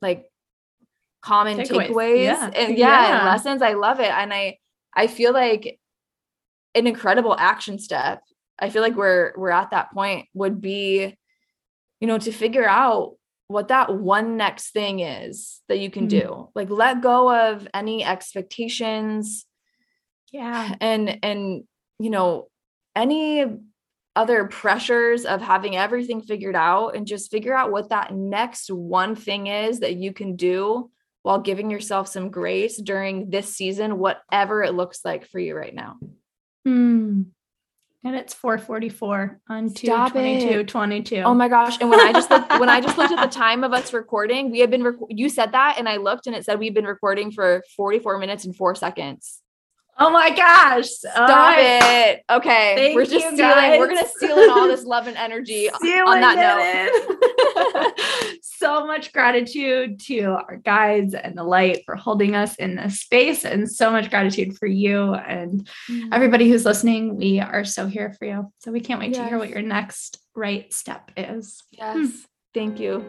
like 0.00 0.24
common 1.20 1.58
takeaways, 1.58 1.88
takeaways 1.90 2.24
yeah. 2.24 2.50
and 2.56 2.78
yeah, 2.78 3.08
yeah. 3.08 3.18
and 3.18 3.26
lessons. 3.26 3.60
I 3.60 3.74
love 3.74 4.00
it. 4.00 4.10
And 4.10 4.32
i 4.32 4.58
i 4.94 5.06
feel 5.06 5.32
like 5.32 5.78
an 6.76 6.86
incredible 6.86 7.36
action 7.38 7.78
step 7.78 8.22
i 8.58 8.68
feel 8.68 8.82
like 8.82 8.96
we're 8.96 9.32
we're 9.36 9.50
at 9.50 9.70
that 9.70 9.92
point 9.92 10.26
would 10.34 10.60
be 10.60 11.16
you 12.00 12.06
know 12.06 12.18
to 12.18 12.32
figure 12.32 12.66
out 12.68 13.14
what 13.48 13.68
that 13.68 13.94
one 13.94 14.36
next 14.36 14.70
thing 14.70 15.00
is 15.00 15.60
that 15.68 15.78
you 15.78 15.90
can 15.90 16.08
mm-hmm. 16.08 16.28
do. 16.28 16.48
Like 16.54 16.70
let 16.70 17.02
go 17.02 17.34
of 17.34 17.68
any 17.74 18.02
expectations 18.02 19.46
yeah 20.34 20.74
and 20.80 21.20
and 21.22 21.62
you 22.00 22.10
know 22.10 22.48
any 22.96 23.46
other 24.16 24.46
pressures 24.46 25.24
of 25.24 25.40
having 25.40 25.76
everything 25.76 26.20
figured 26.20 26.56
out 26.56 26.96
and 26.96 27.06
just 27.06 27.30
figure 27.30 27.54
out 27.54 27.70
what 27.70 27.90
that 27.90 28.12
next 28.12 28.68
one 28.70 29.14
thing 29.14 29.46
is 29.46 29.80
that 29.80 29.94
you 29.94 30.12
can 30.12 30.34
do 30.34 30.90
while 31.22 31.38
giving 31.38 31.70
yourself 31.70 32.08
some 32.08 32.30
grace 32.30 32.76
during 32.76 33.30
this 33.30 33.54
season 33.54 33.98
whatever 33.98 34.64
it 34.64 34.74
looks 34.74 35.04
like 35.04 35.24
for 35.24 35.38
you 35.38 35.54
right 35.54 35.74
now 35.74 35.96
mm. 36.66 37.24
And 38.06 38.14
it's 38.14 38.34
444 38.34 39.40
on 39.48 39.72
222 39.72 40.64
22. 40.64 41.16
Oh 41.22 41.32
my 41.32 41.48
gosh. 41.48 41.78
And 41.80 41.88
when 41.88 42.00
I 42.00 42.12
just 42.12 42.28
looked, 42.28 42.50
when 42.60 42.68
I 42.68 42.82
just 42.82 42.98
looked 42.98 43.12
at 43.12 43.22
the 43.22 43.34
time 43.34 43.64
of 43.64 43.72
us 43.72 43.94
recording, 43.94 44.50
we 44.50 44.60
had 44.60 44.70
been 44.70 44.82
rec- 44.82 44.96
you 45.08 45.30
said 45.30 45.52
that 45.52 45.76
and 45.78 45.88
I 45.88 45.96
looked 45.96 46.26
and 46.26 46.36
it 46.36 46.44
said 46.44 46.58
we've 46.58 46.74
been 46.74 46.84
recording 46.84 47.32
for 47.32 47.64
44 47.74 48.18
minutes 48.18 48.44
and 48.44 48.54
4 48.54 48.74
seconds. 48.74 49.40
Oh 49.98 50.10
my 50.10 50.30
gosh. 50.30 50.88
Stop 50.88 51.28
right. 51.28 52.16
it. 52.16 52.24
Okay. 52.28 52.74
Thank 52.76 52.94
we're 52.96 53.06
just 53.06 53.34
stealing. 53.34 53.78
We're 53.78 53.86
gonna 53.86 54.08
steal 54.08 54.38
in 54.38 54.50
all 54.50 54.66
this 54.66 54.84
love 54.84 55.06
and 55.06 55.16
energy 55.16 55.70
on 55.70 56.20
that 56.20 56.36
note. 57.54 58.38
so 58.42 58.86
much 58.86 59.12
gratitude 59.12 60.00
to 60.00 60.20
our 60.22 60.56
guides 60.56 61.14
and 61.14 61.38
the 61.38 61.44
light 61.44 61.82
for 61.84 61.94
holding 61.94 62.34
us 62.34 62.56
in 62.56 62.76
this 62.76 63.00
space, 63.00 63.44
and 63.44 63.70
so 63.70 63.90
much 63.90 64.10
gratitude 64.10 64.58
for 64.58 64.66
you 64.66 65.14
and 65.14 65.68
mm. 65.88 66.08
everybody 66.12 66.48
who's 66.48 66.64
listening. 66.64 67.16
We 67.16 67.38
are 67.40 67.64
so 67.64 67.86
here 67.86 68.12
for 68.18 68.24
you. 68.24 68.52
So 68.58 68.72
we 68.72 68.80
can't 68.80 69.00
wait 69.00 69.10
yes. 69.10 69.18
to 69.18 69.28
hear 69.28 69.38
what 69.38 69.50
your 69.50 69.62
next 69.62 70.18
right 70.34 70.72
step 70.72 71.12
is. 71.16 71.62
Yes. 71.70 71.96
Hmm. 71.96 72.06
Thank 72.52 72.80
you. 72.80 73.04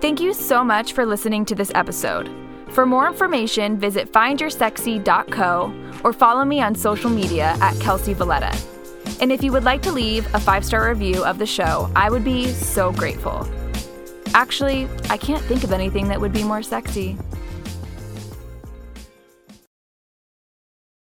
Thank 0.00 0.20
you 0.20 0.34
so 0.34 0.64
much 0.64 0.92
for 0.92 1.06
listening 1.06 1.44
to 1.46 1.54
this 1.54 1.70
episode. 1.74 2.51
For 2.72 2.86
more 2.86 3.06
information, 3.06 3.76
visit 3.76 4.10
findyoursexy.co 4.12 6.00
or 6.02 6.12
follow 6.14 6.44
me 6.44 6.62
on 6.62 6.74
social 6.74 7.10
media 7.10 7.54
at 7.60 7.78
Kelsey 7.80 8.14
Valletta. 8.14 8.56
And 9.20 9.30
if 9.30 9.42
you 9.42 9.52
would 9.52 9.64
like 9.64 9.82
to 9.82 9.92
leave 9.92 10.26
a 10.34 10.40
five 10.40 10.64
star 10.64 10.88
review 10.88 11.22
of 11.22 11.38
the 11.38 11.44
show, 11.44 11.90
I 11.94 12.08
would 12.08 12.24
be 12.24 12.46
so 12.46 12.90
grateful. 12.92 13.46
Actually, 14.32 14.88
I 15.10 15.18
can't 15.18 15.42
think 15.44 15.64
of 15.64 15.72
anything 15.72 16.08
that 16.08 16.18
would 16.18 16.32
be 16.32 16.42
more 16.42 16.62
sexy. 16.62 17.18